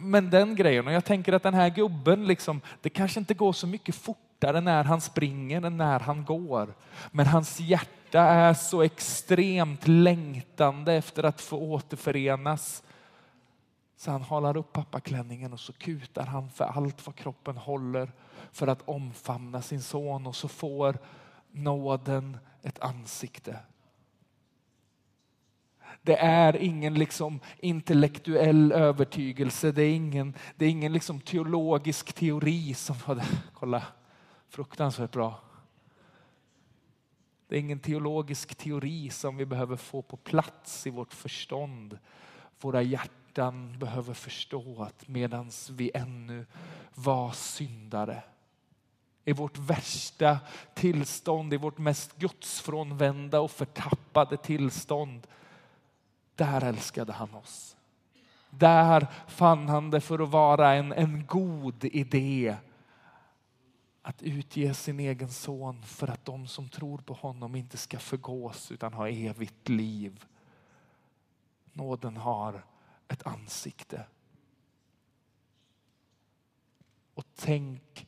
Men 0.00 0.30
den 0.30 0.56
grejen, 0.56 0.86
och 0.86 0.92
jag 0.92 1.04
tänker 1.04 1.32
att 1.32 1.42
den 1.42 1.54
här 1.54 1.70
gubben, 1.70 2.26
liksom, 2.26 2.60
det 2.80 2.90
kanske 2.90 3.20
inte 3.20 3.34
går 3.34 3.52
så 3.52 3.66
mycket 3.66 3.94
fort 3.94 4.31
fortare 4.42 4.60
när 4.60 4.84
han 4.84 5.00
springer 5.00 5.62
än 5.62 5.76
när 5.76 6.00
han 6.00 6.24
går. 6.24 6.74
Men 7.10 7.26
hans 7.26 7.60
hjärta 7.60 8.20
är 8.20 8.54
så 8.54 8.82
extremt 8.82 9.88
längtande 9.88 10.92
efter 10.92 11.24
att 11.24 11.40
få 11.40 11.56
återförenas. 11.58 12.82
Så 13.96 14.10
han 14.10 14.22
halar 14.22 14.56
upp 14.56 14.72
pappaklänningen 14.72 15.52
och 15.52 15.60
så 15.60 15.72
kutar 15.72 16.26
han 16.26 16.50
för 16.50 16.64
allt 16.64 17.06
vad 17.06 17.14
kroppen 17.14 17.56
håller 17.56 18.12
för 18.52 18.66
att 18.66 18.82
omfamna 18.88 19.62
sin 19.62 19.82
son 19.82 20.26
och 20.26 20.36
så 20.36 20.48
får 20.48 20.98
nåden 21.52 22.38
ett 22.62 22.82
ansikte. 22.82 23.56
Det 26.02 26.16
är 26.16 26.56
ingen 26.56 26.94
liksom 26.94 27.40
intellektuell 27.60 28.72
övertygelse, 28.72 29.72
det 29.72 29.82
är 29.82 29.94
ingen, 29.94 30.34
det 30.56 30.64
är 30.64 30.70
ingen 30.70 30.92
liksom 30.92 31.20
teologisk 31.20 32.12
teori 32.12 32.74
som... 32.74 32.96
Kolla, 33.54 33.82
fruktansvärt 34.52 35.10
bra. 35.10 35.40
Det 37.48 37.56
är 37.56 37.60
ingen 37.60 37.78
teologisk 37.78 38.54
teori 38.54 39.10
som 39.10 39.36
vi 39.36 39.46
behöver 39.46 39.76
få 39.76 40.02
på 40.02 40.16
plats 40.16 40.86
i 40.86 40.90
vårt 40.90 41.14
förstånd. 41.14 41.98
Våra 42.60 42.82
hjärtan 42.82 43.78
behöver 43.78 44.14
förstå 44.14 44.82
att 44.82 45.08
medans 45.08 45.70
vi 45.70 45.90
ännu 45.94 46.46
var 46.94 47.32
syndare 47.32 48.22
i 49.24 49.32
vårt 49.32 49.58
värsta 49.58 50.38
tillstånd, 50.74 51.54
i 51.54 51.56
vårt 51.56 51.78
mest 51.78 52.16
gudsfrånvända 52.16 53.40
och 53.40 53.50
förtappade 53.50 54.36
tillstånd. 54.36 55.26
Där 56.34 56.64
älskade 56.64 57.12
han 57.12 57.34
oss. 57.34 57.76
Där 58.50 59.06
fann 59.28 59.68
han 59.68 59.90
det 59.90 60.00
för 60.00 60.18
att 60.18 60.28
vara 60.28 60.74
en, 60.74 60.92
en 60.92 61.26
god 61.26 61.84
idé 61.84 62.56
att 64.02 64.22
utge 64.22 64.74
sin 64.74 65.00
egen 65.00 65.30
son 65.30 65.82
för 65.82 66.08
att 66.08 66.24
de 66.24 66.46
som 66.46 66.68
tror 66.68 66.98
på 66.98 67.14
honom 67.14 67.54
inte 67.54 67.76
ska 67.76 67.98
förgås 67.98 68.72
utan 68.72 68.92
ha 68.92 69.08
evigt 69.08 69.68
liv. 69.68 70.24
Nåden 71.72 72.16
har 72.16 72.64
ett 73.08 73.26
ansikte. 73.26 74.06
Och 77.14 77.24
tänk 77.36 78.06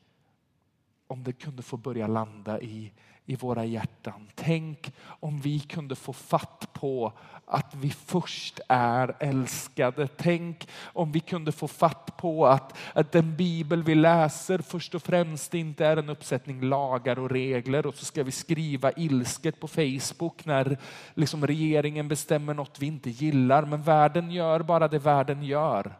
om 1.06 1.24
det 1.24 1.32
kunde 1.32 1.62
få 1.62 1.76
börja 1.76 2.06
landa 2.06 2.60
i, 2.60 2.92
i 3.24 3.36
våra 3.36 3.64
hjärtan. 3.64 4.30
Tänk 4.34 4.92
om 5.02 5.40
vi 5.40 5.60
kunde 5.60 5.96
få 5.96 6.12
fatt 6.12 6.72
på 6.72 7.12
att 7.44 7.74
vi 7.74 7.90
först 7.90 8.60
är 8.68 9.16
älskade. 9.20 10.08
Tänk 10.08 10.68
om 10.82 11.12
vi 11.12 11.20
kunde 11.20 11.52
få 11.52 11.68
fatt 11.68 12.03
på 12.24 12.46
att, 12.46 12.76
att 12.92 13.12
den 13.12 13.36
bibel 13.36 13.82
vi 13.82 13.94
läser 13.94 14.58
först 14.58 14.94
och 14.94 15.02
främst 15.02 15.54
inte 15.54 15.86
är 15.86 15.96
en 15.96 16.10
uppsättning 16.10 16.60
lagar 16.62 17.18
och 17.18 17.30
regler 17.30 17.86
och 17.86 17.94
så 17.94 18.04
ska 18.04 18.22
vi 18.22 18.30
skriva 18.30 18.92
ilsket 18.92 19.60
på 19.60 19.68
Facebook 19.68 20.44
när 20.44 20.78
liksom 21.14 21.46
regeringen 21.46 22.08
bestämmer 22.08 22.54
något 22.54 22.78
vi 22.80 22.86
inte 22.86 23.10
gillar. 23.10 23.64
Men 23.64 23.82
världen 23.82 24.30
gör 24.30 24.60
bara 24.60 24.88
det 24.88 24.98
världen 24.98 25.42
gör 25.42 25.98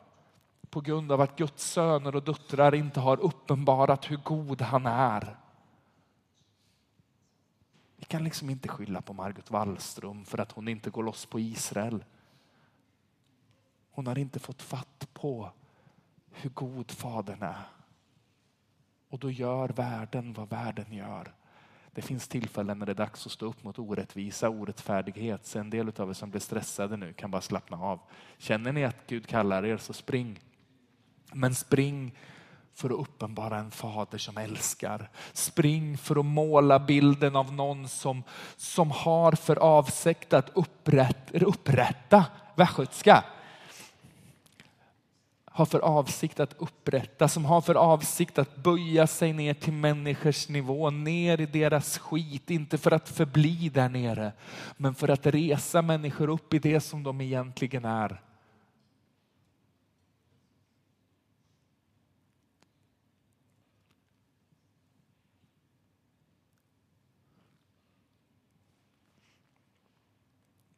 på 0.70 0.80
grund 0.80 1.12
av 1.12 1.20
att 1.20 1.36
Guds 1.36 1.70
söner 1.70 2.16
och 2.16 2.22
döttrar 2.22 2.74
inte 2.74 3.00
har 3.00 3.20
uppenbarat 3.20 4.10
hur 4.10 4.16
god 4.16 4.62
han 4.62 4.86
är. 4.86 5.36
Vi 7.96 8.04
kan 8.04 8.24
liksom 8.24 8.50
inte 8.50 8.68
skylla 8.68 9.02
på 9.02 9.12
Margot 9.12 9.50
Wallström 9.50 10.24
för 10.24 10.38
att 10.38 10.52
hon 10.52 10.68
inte 10.68 10.90
går 10.90 11.02
loss 11.02 11.26
på 11.26 11.40
Israel. 11.40 12.04
Hon 13.90 14.06
har 14.06 14.18
inte 14.18 14.38
fått 14.38 14.62
fatt 14.62 15.08
på 15.12 15.50
hur 16.34 16.50
god 16.50 16.90
Fadern 16.90 17.42
är. 17.42 17.62
Och 19.08 19.18
då 19.18 19.30
gör 19.30 19.68
världen 19.68 20.32
vad 20.32 20.48
världen 20.48 20.92
gör. 20.92 21.34
Det 21.92 22.02
finns 22.02 22.28
tillfällen 22.28 22.78
när 22.78 22.86
det 22.86 22.92
är 22.92 22.94
dags 22.94 23.26
att 23.26 23.32
stå 23.32 23.46
upp 23.46 23.64
mot 23.64 23.78
orättvisa, 23.78 24.48
orättfärdighet. 24.48 25.46
Så 25.46 25.58
en 25.58 25.70
del 25.70 25.92
av 25.96 26.10
er 26.10 26.14
som 26.14 26.30
blir 26.30 26.40
stressade 26.40 26.96
nu 26.96 27.12
kan 27.12 27.30
bara 27.30 27.42
slappna 27.42 27.76
av. 27.76 28.00
Känner 28.38 28.72
ni 28.72 28.84
att 28.84 29.06
Gud 29.06 29.26
kallar 29.26 29.64
er 29.64 29.76
så 29.76 29.92
spring. 29.92 30.40
Men 31.32 31.54
spring 31.54 32.18
för 32.74 32.90
att 32.90 33.00
uppenbara 33.00 33.58
en 33.58 33.70
fader 33.70 34.18
som 34.18 34.36
älskar. 34.36 35.10
Spring 35.32 35.98
för 35.98 36.18
att 36.18 36.26
måla 36.26 36.78
bilden 36.78 37.36
av 37.36 37.52
någon 37.52 37.88
som, 37.88 38.22
som 38.56 38.90
har 38.90 39.32
för 39.32 39.56
avsikt 39.56 40.32
att 40.32 40.50
upprätta, 40.54 41.38
upprätta 41.44 42.24
västgötska 42.54 43.24
har 45.54 45.66
för 45.66 45.80
avsikt 45.80 46.40
att 46.40 46.54
upprätta, 46.58 47.28
som 47.28 47.44
har 47.44 47.60
för 47.60 47.74
avsikt 47.74 48.38
att 48.38 48.56
böja 48.56 49.06
sig 49.06 49.32
ner 49.32 49.54
till 49.54 49.72
människors 49.72 50.48
nivå, 50.48 50.90
ner 50.90 51.40
i 51.40 51.46
deras 51.46 51.98
skit, 51.98 52.50
inte 52.50 52.78
för 52.78 52.90
att 52.90 53.08
förbli 53.08 53.68
där 53.68 53.88
nere, 53.88 54.32
men 54.76 54.94
för 54.94 55.08
att 55.08 55.26
resa 55.26 55.82
människor 55.82 56.28
upp 56.28 56.54
i 56.54 56.58
det 56.58 56.80
som 56.80 57.02
de 57.02 57.20
egentligen 57.20 57.84
är. 57.84 58.22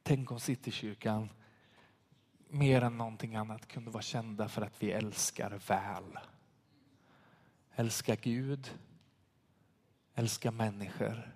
Tänk 0.03 0.31
om 0.31 0.41
Citykyrkan 0.41 1.29
mer 2.59 2.83
än 2.83 2.99
någonting 2.99 3.37
annat 3.37 3.69
kunde 3.69 3.91
vara 3.91 4.03
kända 4.03 4.49
för 4.49 4.63
att 4.63 4.83
vi 4.83 4.93
älskar 4.93 5.61
väl. 5.69 6.19
Älskar 7.75 8.17
Gud, 8.17 8.71
älskar 10.15 10.51
människor, 10.51 11.35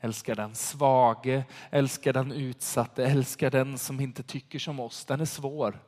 älskar 0.00 0.34
den 0.34 0.54
svage, 0.54 1.44
älskar 1.70 2.12
den 2.12 2.32
utsatte, 2.32 3.06
älskar 3.06 3.50
den 3.50 3.78
som 3.78 4.00
inte 4.00 4.22
tycker 4.22 4.58
som 4.58 4.80
oss. 4.80 5.04
Den 5.04 5.20
är 5.20 5.24
svår. 5.24 5.82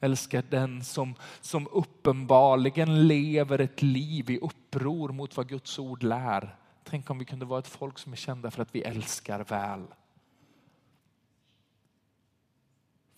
Älskar 0.00 0.44
den 0.50 0.84
som, 0.84 1.14
som 1.40 1.68
uppenbarligen 1.72 3.08
lever 3.08 3.58
ett 3.58 3.82
liv 3.82 4.30
i 4.30 4.38
uppror 4.38 5.08
mot 5.08 5.36
vad 5.36 5.48
Guds 5.48 5.78
ord 5.78 6.02
lär. 6.02 6.56
Tänk 6.84 7.10
om 7.10 7.18
vi 7.18 7.24
kunde 7.24 7.44
vara 7.44 7.58
ett 7.58 7.66
folk 7.66 7.98
som 7.98 8.12
är 8.12 8.16
kända 8.16 8.50
för 8.50 8.62
att 8.62 8.74
vi 8.74 8.82
älskar 8.82 9.44
väl. 9.44 9.86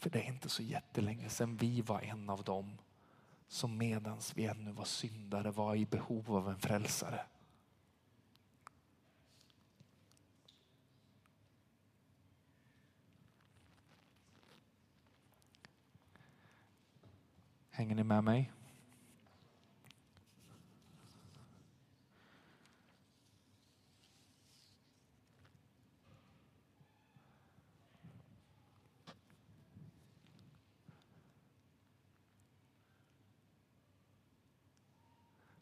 För 0.01 0.11
det 0.11 0.19
är 0.19 0.29
inte 0.29 0.49
så 0.49 0.63
jättelänge 0.63 1.29
sedan 1.29 1.57
vi 1.57 1.81
var 1.83 2.01
en 2.01 2.31
av 2.31 2.45
dem 2.45 2.79
som 3.49 3.79
medans 3.79 4.37
vi 4.37 4.47
ännu 4.47 4.73
var 4.73 4.85
syndare 4.85 5.51
var 5.51 5.75
i 5.75 5.87
behov 5.87 6.37
av 6.37 6.49
en 6.49 6.59
frälsare. 6.59 7.21
Hänger 17.71 17.95
ni 17.95 18.05
med 18.05 18.25
mig? 18.25 18.53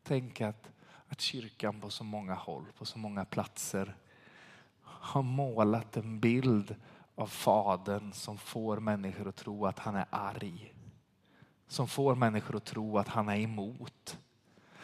Tänk 0.08 0.40
att, 0.40 0.70
att 1.08 1.20
kyrkan 1.20 1.80
på 1.80 1.90
så 1.90 2.04
många 2.04 2.34
håll, 2.34 2.64
på 2.78 2.84
så 2.84 2.98
många 2.98 3.24
platser 3.24 3.96
har 4.82 5.22
målat 5.22 5.96
en 5.96 6.20
bild 6.20 6.76
av 7.14 7.26
Fadern 7.26 8.12
som 8.12 8.38
får 8.38 8.80
människor 8.80 9.28
att 9.28 9.36
tro 9.36 9.66
att 9.66 9.78
han 9.78 9.96
är 9.96 10.06
arg. 10.10 10.74
Som 11.66 11.88
får 11.88 12.14
människor 12.14 12.56
att 12.56 12.64
tro 12.64 12.98
att 12.98 13.08
han 13.08 13.28
är 13.28 13.36
emot. 13.36 14.18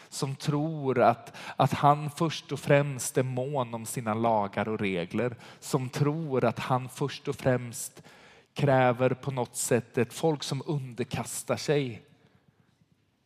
Som 0.09 0.37
tror 0.37 1.01
att, 1.01 1.37
att 1.57 1.73
han 1.73 2.11
först 2.11 2.53
och 2.53 2.61
främst 2.61 3.19
är 3.19 3.23
mån 3.23 3.75
om 3.75 3.87
sina 3.87 4.15
lagar 4.15 4.69
och 4.69 4.81
regler. 4.81 5.37
Som 5.61 5.89
tror 5.89 6.45
att 6.45 6.59
han 6.59 6.89
först 6.89 7.29
och 7.29 7.37
främst 7.37 8.03
kräver 8.55 9.15
på 9.15 9.31
något 9.31 9.57
sätt 9.57 9.99
ett 9.99 10.13
folk 10.13 10.43
som 10.43 10.63
underkastar 10.67 11.57
sig 11.57 12.07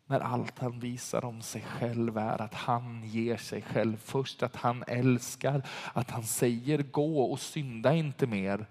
när 0.09 0.21
allt 0.21 0.59
han 0.59 0.81
visar 0.81 1.25
om 1.25 1.43
sig 1.43 1.63
själv 1.63 2.19
är 2.19 2.43
att 2.43 2.55
han 2.55 3.03
ger 3.05 3.37
sig 3.37 3.63
själv 3.63 3.97
först, 3.97 4.43
att 4.43 4.57
han 4.57 4.85
älskar, 4.87 5.63
att 5.93 6.11
han 6.11 6.23
säger 6.23 6.83
gå 6.83 7.23
och 7.23 7.41
synda 7.41 7.95
inte 7.95 8.27
mer. 8.27 8.67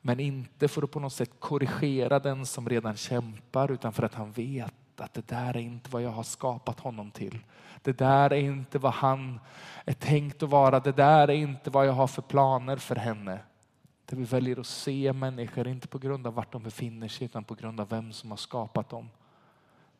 Men 0.00 0.20
inte 0.20 0.68
för 0.68 0.82
att 0.82 0.90
på 0.90 1.00
något 1.00 1.12
sätt 1.12 1.30
korrigera 1.38 2.18
den 2.18 2.46
som 2.46 2.68
redan 2.68 2.96
kämpar 2.96 3.70
utan 3.70 3.92
för 3.92 4.02
att 4.02 4.14
han 4.14 4.32
vet 4.32 4.74
att 4.96 5.14
det 5.14 5.28
där 5.28 5.56
är 5.56 5.60
inte 5.60 5.90
vad 5.90 6.02
jag 6.02 6.10
har 6.10 6.22
skapat 6.22 6.80
honom 6.80 7.10
till. 7.10 7.38
Det 7.82 7.98
där 7.98 8.32
är 8.32 8.40
inte 8.40 8.78
vad 8.78 8.92
han 8.92 9.40
är 9.84 9.92
tänkt 9.92 10.42
att 10.42 10.50
vara. 10.50 10.80
Det 10.80 10.92
där 10.92 11.28
är 11.28 11.34
inte 11.34 11.70
vad 11.70 11.86
jag 11.86 11.92
har 11.92 12.06
för 12.06 12.22
planer 12.22 12.76
för 12.76 12.96
henne. 12.96 13.38
Där 14.06 14.16
vi 14.16 14.24
väljer 14.24 14.60
att 14.60 14.66
se 14.66 15.12
människor, 15.12 15.68
inte 15.68 15.88
på 15.88 15.98
grund 15.98 16.26
av 16.26 16.34
vart 16.34 16.52
de 16.52 16.62
befinner 16.62 17.08
sig 17.08 17.24
utan 17.24 17.44
på 17.44 17.54
grund 17.54 17.80
av 17.80 17.88
vem 17.88 18.12
som 18.12 18.30
har 18.30 18.36
skapat 18.36 18.88
dem. 18.88 19.08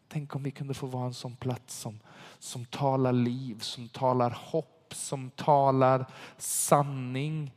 Tänk 0.09 0.37
om 0.37 0.43
vi 0.43 0.51
kunde 0.51 0.75
få 0.75 0.87
vara 0.87 1.07
en 1.07 1.15
sån 1.15 1.37
plats 1.37 1.79
som, 1.79 2.01
som 2.39 2.65
talar 2.65 3.13
liv, 3.13 3.59
som 3.59 3.89
talar 3.89 4.31
hopp, 4.31 4.95
som 4.95 5.31
talar 5.31 6.07
sanning. 6.39 7.53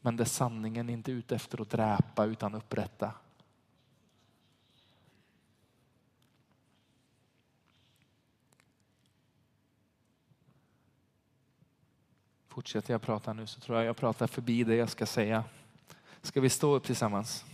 Men 0.00 0.16
där 0.16 0.24
sanningen 0.24 0.90
inte 0.90 1.12
är 1.12 1.14
ute 1.14 1.34
efter 1.34 1.62
att 1.62 1.70
dräpa 1.70 2.24
utan 2.24 2.54
upprätta. 2.54 3.12
Fortsätter 12.48 12.94
jag 12.94 13.02
prata 13.02 13.32
nu 13.32 13.46
så 13.46 13.60
tror 13.60 13.78
jag 13.78 13.86
jag 13.86 13.96
pratar 13.96 14.26
förbi 14.26 14.64
det 14.64 14.74
jag 14.76 14.90
ska 14.90 15.06
säga. 15.06 15.44
Ska 16.22 16.40
vi 16.40 16.48
stå 16.48 16.74
upp 16.74 16.84
tillsammans? 16.84 17.44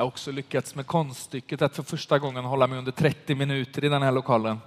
Jag 0.00 0.04
har 0.04 0.08
också 0.08 0.32
lyckats 0.32 0.74
med 0.74 0.86
konststycket 0.86 1.62
att 1.62 1.76
för 1.76 1.82
första 1.82 2.18
gången 2.18 2.44
hålla 2.44 2.66
mig 2.66 2.78
under 2.78 2.92
30 2.92 3.34
minuter 3.34 3.84
i 3.84 3.88
den 3.88 4.02
här 4.02 4.12
lokalen. 4.12 4.58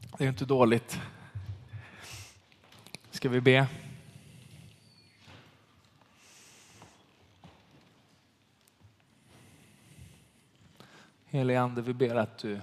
Det 0.00 0.16
är 0.18 0.22
ju 0.22 0.28
inte 0.28 0.44
dåligt. 0.44 1.00
Ska 3.10 3.28
vi 3.28 3.40
be? 3.40 3.66
Helige 11.26 11.60
Ande, 11.60 11.82
vi 11.82 11.94
ber 11.94 12.14
att 12.14 12.38
du, 12.38 12.60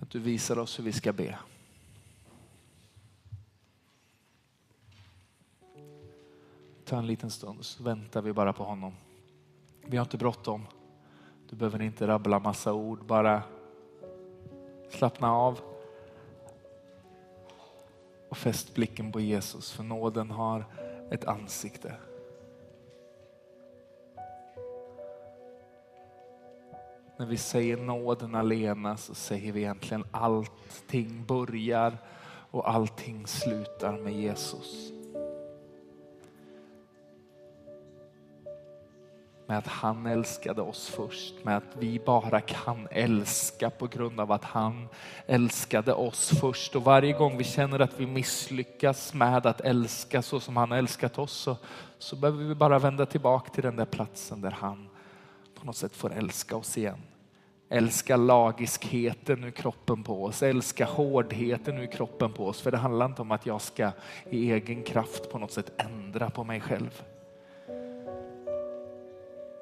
att 0.00 0.10
du 0.10 0.18
visar 0.18 0.58
oss 0.58 0.78
hur 0.78 0.84
vi 0.84 0.92
ska 0.92 1.12
be. 1.12 1.38
Ta 6.86 6.98
en 6.98 7.06
liten 7.06 7.30
stund 7.30 7.64
så 7.64 7.82
väntar 7.82 8.22
vi 8.22 8.32
bara 8.32 8.52
på 8.52 8.64
honom. 8.64 8.94
Vi 9.86 9.96
har 9.96 10.04
inte 10.04 10.16
bråttom. 10.16 10.66
Du 11.50 11.56
behöver 11.56 11.82
inte 11.82 12.06
rabbla 12.06 12.38
massa 12.38 12.72
ord, 12.72 13.04
bara 13.04 13.42
slappna 14.90 15.32
av 15.32 15.60
och 18.28 18.36
fäst 18.36 18.74
blicken 18.74 19.12
på 19.12 19.20
Jesus 19.20 19.72
för 19.72 19.82
nåden 19.82 20.30
har 20.30 20.64
ett 21.10 21.24
ansikte. 21.24 21.94
När 27.18 27.26
vi 27.26 27.36
säger 27.36 27.76
nåden 27.76 28.34
alena 28.34 28.96
så 28.96 29.14
säger 29.14 29.52
vi 29.52 29.60
egentligen 29.60 30.04
allting 30.10 31.24
börjar 31.26 31.98
och 32.50 32.70
allting 32.70 33.26
slutar 33.26 33.98
med 33.98 34.12
Jesus. 34.12 34.95
Med 39.46 39.58
att 39.58 39.66
han 39.66 40.06
älskade 40.06 40.62
oss 40.62 40.88
först, 40.88 41.44
med 41.44 41.56
att 41.56 41.76
vi 41.78 41.98
bara 41.98 42.40
kan 42.40 42.88
älska 42.90 43.70
på 43.70 43.86
grund 43.86 44.20
av 44.20 44.32
att 44.32 44.44
han 44.44 44.88
älskade 45.26 45.92
oss 45.92 46.30
först. 46.40 46.76
Och 46.76 46.84
varje 46.84 47.12
gång 47.12 47.38
vi 47.38 47.44
känner 47.44 47.80
att 47.80 48.00
vi 48.00 48.06
misslyckas 48.06 49.14
med 49.14 49.46
att 49.46 49.60
älska 49.60 50.22
så 50.22 50.40
som 50.40 50.56
han 50.56 50.70
har 50.70 50.78
älskat 50.78 51.18
oss 51.18 51.32
så, 51.32 51.56
så 51.98 52.16
behöver 52.16 52.44
vi 52.44 52.54
bara 52.54 52.78
vända 52.78 53.06
tillbaka 53.06 53.50
till 53.50 53.62
den 53.62 53.76
där 53.76 53.84
platsen 53.84 54.40
där 54.40 54.50
han 54.50 54.88
på 55.60 55.66
något 55.66 55.76
sätt 55.76 55.96
får 55.96 56.12
älska 56.12 56.56
oss 56.56 56.78
igen. 56.78 57.02
älska 57.68 58.16
lagiskheten 58.16 59.44
ur 59.44 59.50
kroppen 59.50 60.02
på 60.02 60.24
oss, 60.24 60.42
älska 60.42 60.84
hårdheten 60.84 61.78
ur 61.78 61.86
kroppen 61.86 62.32
på 62.32 62.46
oss. 62.46 62.60
För 62.60 62.70
det 62.70 62.76
handlar 62.76 63.06
inte 63.06 63.22
om 63.22 63.30
att 63.30 63.46
jag 63.46 63.60
ska 63.60 63.90
i 64.30 64.52
egen 64.52 64.82
kraft 64.82 65.30
på 65.30 65.38
något 65.38 65.52
sätt 65.52 65.72
ändra 65.76 66.30
på 66.30 66.44
mig 66.44 66.60
själv. 66.60 67.02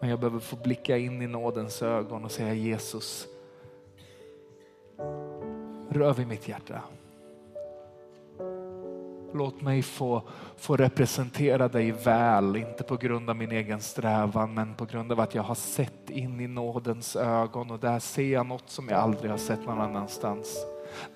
Men 0.05 0.11
jag 0.11 0.21
behöver 0.21 0.41
få 0.41 0.57
blicka 0.57 0.97
in 0.97 1.23
i 1.23 1.27
nådens 1.27 1.83
ögon 1.83 2.25
och 2.25 2.31
säga 2.31 2.55
Jesus, 2.55 3.27
rör 5.89 6.15
vid 6.15 6.27
mitt 6.27 6.49
hjärta. 6.49 6.83
Låt 9.35 9.61
mig 9.61 9.83
få, 9.83 10.23
få 10.57 10.77
representera 10.77 11.69
dig 11.69 11.93
väl, 11.93 12.57
inte 12.57 12.85
på 12.85 12.97
grund 12.97 13.31
av 13.31 13.37
min 13.37 13.53
egen 13.53 13.81
strävan, 13.81 14.55
men 14.55 14.75
på 14.75 14.85
grund 14.85 15.13
av 15.13 15.21
att 15.21 15.35
jag 15.35 15.43
har 15.43 15.55
sett 15.55 16.11
in 16.11 16.41
i 16.41 16.47
nådens 16.47 17.17
ögon 17.17 17.71
och 17.71 17.81
där 17.81 17.99
ser 17.99 18.33
jag 18.33 18.47
något 18.47 18.71
som 18.71 18.89
jag 18.89 18.99
aldrig 18.99 19.31
har 19.31 19.39
sett 19.39 19.67
någon 19.67 19.81
annanstans. 19.81 20.67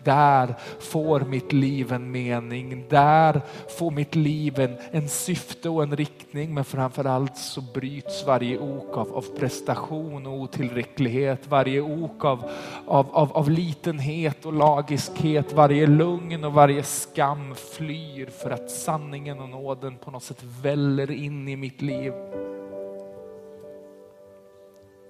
Där 0.04 0.54
får 0.80 1.20
mitt 1.20 1.52
liv 1.52 1.92
en 1.92 2.10
mening, 2.10 2.84
där 2.88 3.40
får 3.78 3.90
mitt 3.90 4.14
liv 4.14 4.60
en, 4.60 4.76
en 4.90 5.08
syfte 5.08 5.68
och 5.68 5.82
en 5.82 5.96
riktning. 5.96 6.54
Men 6.54 6.64
framförallt 6.64 7.36
så 7.36 7.60
bryts 7.60 8.26
varje 8.26 8.58
ok 8.58 8.96
av, 8.96 9.16
av 9.16 9.24
prestation 9.38 10.26
och 10.26 10.40
otillräcklighet, 10.40 11.46
varje 11.48 11.80
ok 11.80 12.24
av, 12.24 12.50
av, 12.86 13.06
av, 13.10 13.32
av 13.32 13.50
litenhet 13.50 14.46
och 14.46 14.52
lagiskhet, 14.52 15.52
varje 15.52 15.86
lugn 15.86 16.44
och 16.44 16.52
varje 16.52 16.82
skam 16.82 17.54
flyr 17.54 18.26
för 18.26 18.50
att 18.50 18.70
sanningen 18.70 19.40
och 19.40 19.48
nåden 19.48 19.96
på 19.96 20.10
något 20.10 20.22
sätt 20.22 20.42
väller 20.62 21.10
in 21.10 21.48
i 21.48 21.56
mitt 21.56 21.82
liv. 21.82 22.12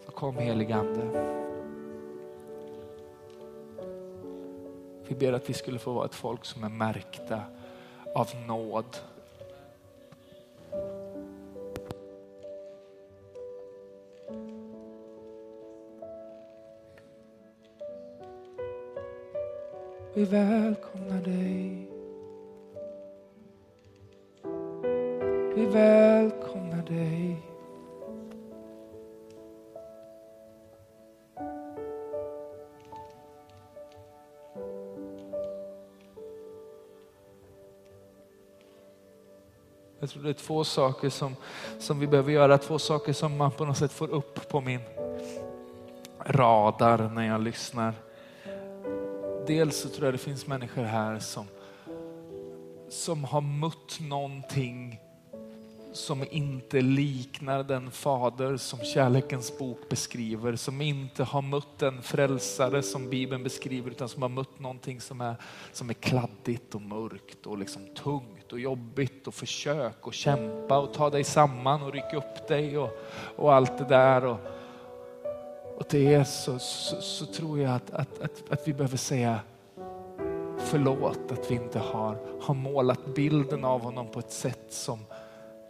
Så 0.07 0.12
kom 0.12 0.38
heligande. 0.38 1.48
Vi 5.09 5.14
ber 5.14 5.33
att 5.33 5.51
vi 5.51 5.55
skulle 5.55 5.79
få 5.79 5.92
vara 5.92 6.05
ett 6.05 6.14
folk 6.14 6.44
som 6.44 6.64
är 6.64 6.68
märkta 6.68 7.40
av 8.14 8.29
nåd. 8.47 8.97
Vi 20.14 20.25
välkomnar 20.25 21.21
dig. 21.21 21.88
Vi 25.55 25.66
välkomnar 25.66 26.83
dig. 26.87 27.48
Jag 40.01 40.11
tror 40.11 40.23
det 40.23 40.29
är 40.29 40.33
två 40.33 40.65
saker 40.65 41.11
som, 41.11 41.37
som 41.79 42.01
vi 42.01 42.07
behöver 42.07 42.33
göra, 42.33 42.59
två 42.59 42.79
saker 42.79 43.13
som 43.13 43.37
man 43.37 43.51
på 43.51 43.65
något 43.65 43.77
sätt 43.77 43.93
får 43.93 44.09
upp 44.09 44.49
på 44.49 44.61
min 44.61 44.81
radar 46.27 47.11
när 47.15 47.27
jag 47.27 47.41
lyssnar. 47.41 47.95
Dels 49.47 49.81
så 49.81 49.89
tror 49.89 50.05
jag 50.05 50.15
det 50.15 50.19
finns 50.19 50.47
människor 50.47 50.83
här 50.83 51.19
som, 51.19 51.47
som 52.89 53.25
har 53.25 53.41
mött 53.41 54.01
någonting 54.01 55.01
som 55.92 56.24
inte 56.31 56.81
liknar 56.81 57.62
den 57.62 57.90
fader 57.90 58.57
som 58.57 58.79
kärlekens 58.79 59.59
bok 59.59 59.88
beskriver, 59.88 60.57
som 60.57 60.81
inte 60.81 61.24
har 61.24 61.42
mött 61.42 61.79
den 61.79 62.03
frälsare 62.03 62.83
som 62.83 63.11
Bibeln 63.11 63.42
beskriver, 63.42 63.90
utan 63.90 64.09
som 64.09 64.22
har 64.22 64.29
mött 64.29 64.59
någonting 64.59 65.01
som 65.01 65.20
är, 65.20 65.35
som 65.72 65.90
är 65.90 65.94
kladdigt 65.94 66.74
och 66.74 66.83
mörkt 66.83 67.46
och 67.46 67.59
liksom 67.59 67.83
tungt 67.94 68.53
och 68.53 68.61
jobbigt 68.61 69.27
och 69.27 69.35
försök 69.35 70.07
och 70.07 70.14
kämpa 70.14 70.79
och 70.79 70.94
ta 70.94 71.11
dig 71.11 71.24
samman 71.24 71.83
och 71.83 71.92
rycka 71.92 72.16
upp 72.16 72.48
dig 72.48 72.79
och, 72.79 72.90
och 73.37 73.55
allt 73.55 73.79
det 73.79 73.85
där. 73.85 74.24
Och, 74.24 74.38
och 75.77 75.88
till 75.88 76.07
er 76.07 76.24
så, 76.24 76.59
så, 76.59 77.01
så 77.01 77.27
tror 77.27 77.59
jag 77.59 77.74
att, 77.74 77.90
att, 77.90 78.22
att, 78.22 78.53
att 78.53 78.68
vi 78.68 78.72
behöver 78.72 78.96
säga 78.96 79.40
förlåt 80.59 81.33
att 81.33 81.51
vi 81.51 81.55
inte 81.55 81.79
har, 81.79 82.18
har 82.40 82.55
målat 82.55 83.14
bilden 83.14 83.64
av 83.64 83.81
honom 83.81 84.07
på 84.11 84.18
ett 84.18 84.33
sätt 84.33 84.66
som, 84.68 84.98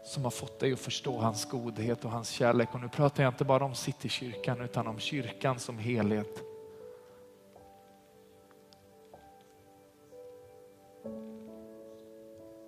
som 0.08 0.24
har 0.24 0.30
fått 0.30 0.60
dig 0.60 0.72
att 0.72 0.78
förstå 0.78 1.18
hans 1.18 1.44
godhet 1.44 2.04
och 2.04 2.10
hans 2.10 2.30
kärlek. 2.30 2.68
Och 2.72 2.80
nu 2.80 2.88
pratar 2.88 3.22
jag 3.22 3.32
inte 3.32 3.44
bara 3.44 3.64
om 3.64 3.74
Citykyrkan 3.74 4.60
utan 4.60 4.86
om 4.86 4.98
kyrkan 4.98 5.58
som 5.58 5.78
helhet. 5.78 6.42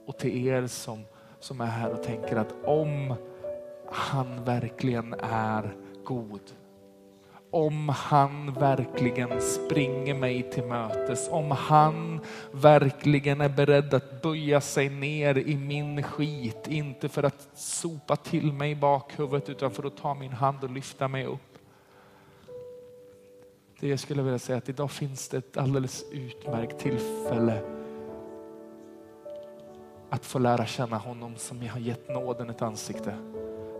Och 0.07 0.19
till 0.19 0.47
er 0.47 0.67
som, 0.67 1.05
som 1.41 1.61
är 1.61 1.67
här 1.67 1.91
och 1.91 2.03
tänker 2.03 2.37
att 2.37 2.55
om 2.65 3.15
han 3.93 4.45
verkligen 4.45 5.15
är 5.23 5.77
god, 6.05 6.41
om 7.51 7.89
han 7.89 8.53
verkligen 8.53 9.41
springer 9.41 10.15
mig 10.15 10.51
till 10.51 10.65
mötes, 10.65 11.29
om 11.31 11.51
han 11.51 12.21
verkligen 12.53 13.41
är 13.41 13.49
beredd 13.49 13.95
att 13.95 14.23
böja 14.23 14.61
sig 14.61 14.89
ner 14.89 15.39
i 15.39 15.57
min 15.57 16.03
skit, 16.03 16.69
inte 16.69 17.09
för 17.09 17.23
att 17.23 17.49
sopa 17.55 18.17
till 18.17 18.53
mig 18.53 18.71
i 18.71 18.77
bakhuvudet 18.77 19.49
utan 19.49 19.71
för 19.71 19.87
att 19.87 19.97
ta 19.97 20.15
min 20.15 20.33
hand 20.33 20.65
och 20.65 20.71
lyfta 20.71 21.09
mig 21.09 21.27
upp. 21.27 21.41
Det 23.81 23.89
jag 23.89 24.01
skulle 24.01 24.23
vilja 24.23 24.39
säga 24.39 24.59
att 24.59 24.69
idag 24.69 24.91
finns 24.91 25.29
det 25.29 25.37
ett 25.37 25.57
alldeles 25.57 26.05
utmärkt 26.13 26.79
tillfälle 26.79 27.63
att 30.11 30.27
få 30.27 30.39
lära 30.39 30.67
känna 30.67 30.97
honom 30.97 31.37
som 31.37 31.63
jag 31.63 31.73
har 31.73 31.81
gett 31.81 32.09
nåden 32.09 32.51
ett 32.51 32.63
ansikte. 32.63 33.15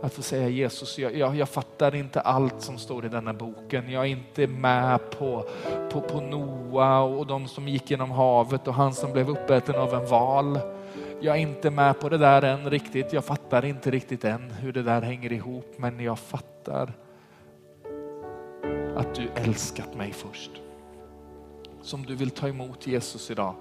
Att 0.01 0.13
få 0.13 0.21
säga 0.21 0.49
Jesus, 0.49 0.99
jag, 0.99 1.15
jag, 1.15 1.35
jag, 1.35 1.49
fattar 1.49 1.95
inte 1.95 2.21
allt 2.21 2.61
som 2.61 2.77
står 2.77 3.05
i 3.05 3.09
denna 3.09 3.33
boken. 3.33 3.91
Jag 3.91 4.03
är 4.03 4.09
inte 4.09 4.47
med 4.47 4.99
på, 5.11 5.45
på, 5.91 6.01
på 6.01 6.21
Noa 6.21 6.99
och 6.99 7.27
de 7.27 7.47
som 7.47 7.67
gick 7.67 7.91
genom 7.91 8.11
havet 8.11 8.67
och 8.67 8.73
han 8.73 8.93
som 8.93 9.11
blev 9.13 9.29
uppäten 9.29 9.75
av 9.75 9.93
en 9.93 10.05
val. 10.05 10.59
Jag 11.21 11.35
är 11.35 11.39
inte 11.39 11.69
med 11.69 11.99
på 11.99 12.09
det 12.09 12.17
där 12.17 12.41
än 12.41 12.69
riktigt. 12.69 13.13
Jag 13.13 13.25
fattar 13.25 13.65
inte 13.65 13.91
riktigt 13.91 14.23
än 14.23 14.51
hur 14.51 14.73
det 14.73 14.83
där 14.83 15.01
hänger 15.01 15.31
ihop, 15.31 15.73
men 15.77 15.99
jag 15.99 16.19
fattar 16.19 16.93
att 18.95 19.15
du 19.15 19.29
älskat 19.35 19.95
mig 19.95 20.13
först 20.13 20.51
som 21.81 22.05
du 22.05 22.15
vill 22.15 22.29
ta 22.29 22.47
emot 22.47 22.87
Jesus 22.87 23.31
idag 23.31 23.55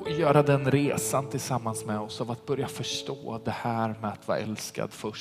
och 0.00 0.10
göra 0.10 0.42
den 0.42 0.70
resan 0.70 1.28
tillsammans 1.28 1.84
med 1.84 2.00
oss 2.00 2.20
av 2.20 2.30
att 2.30 2.46
börja 2.46 2.68
förstå 2.68 3.40
det 3.44 3.50
här 3.50 3.94
med 4.00 4.10
att 4.10 4.28
vara 4.28 4.38
älskad 4.38 4.92
först. 4.92 5.20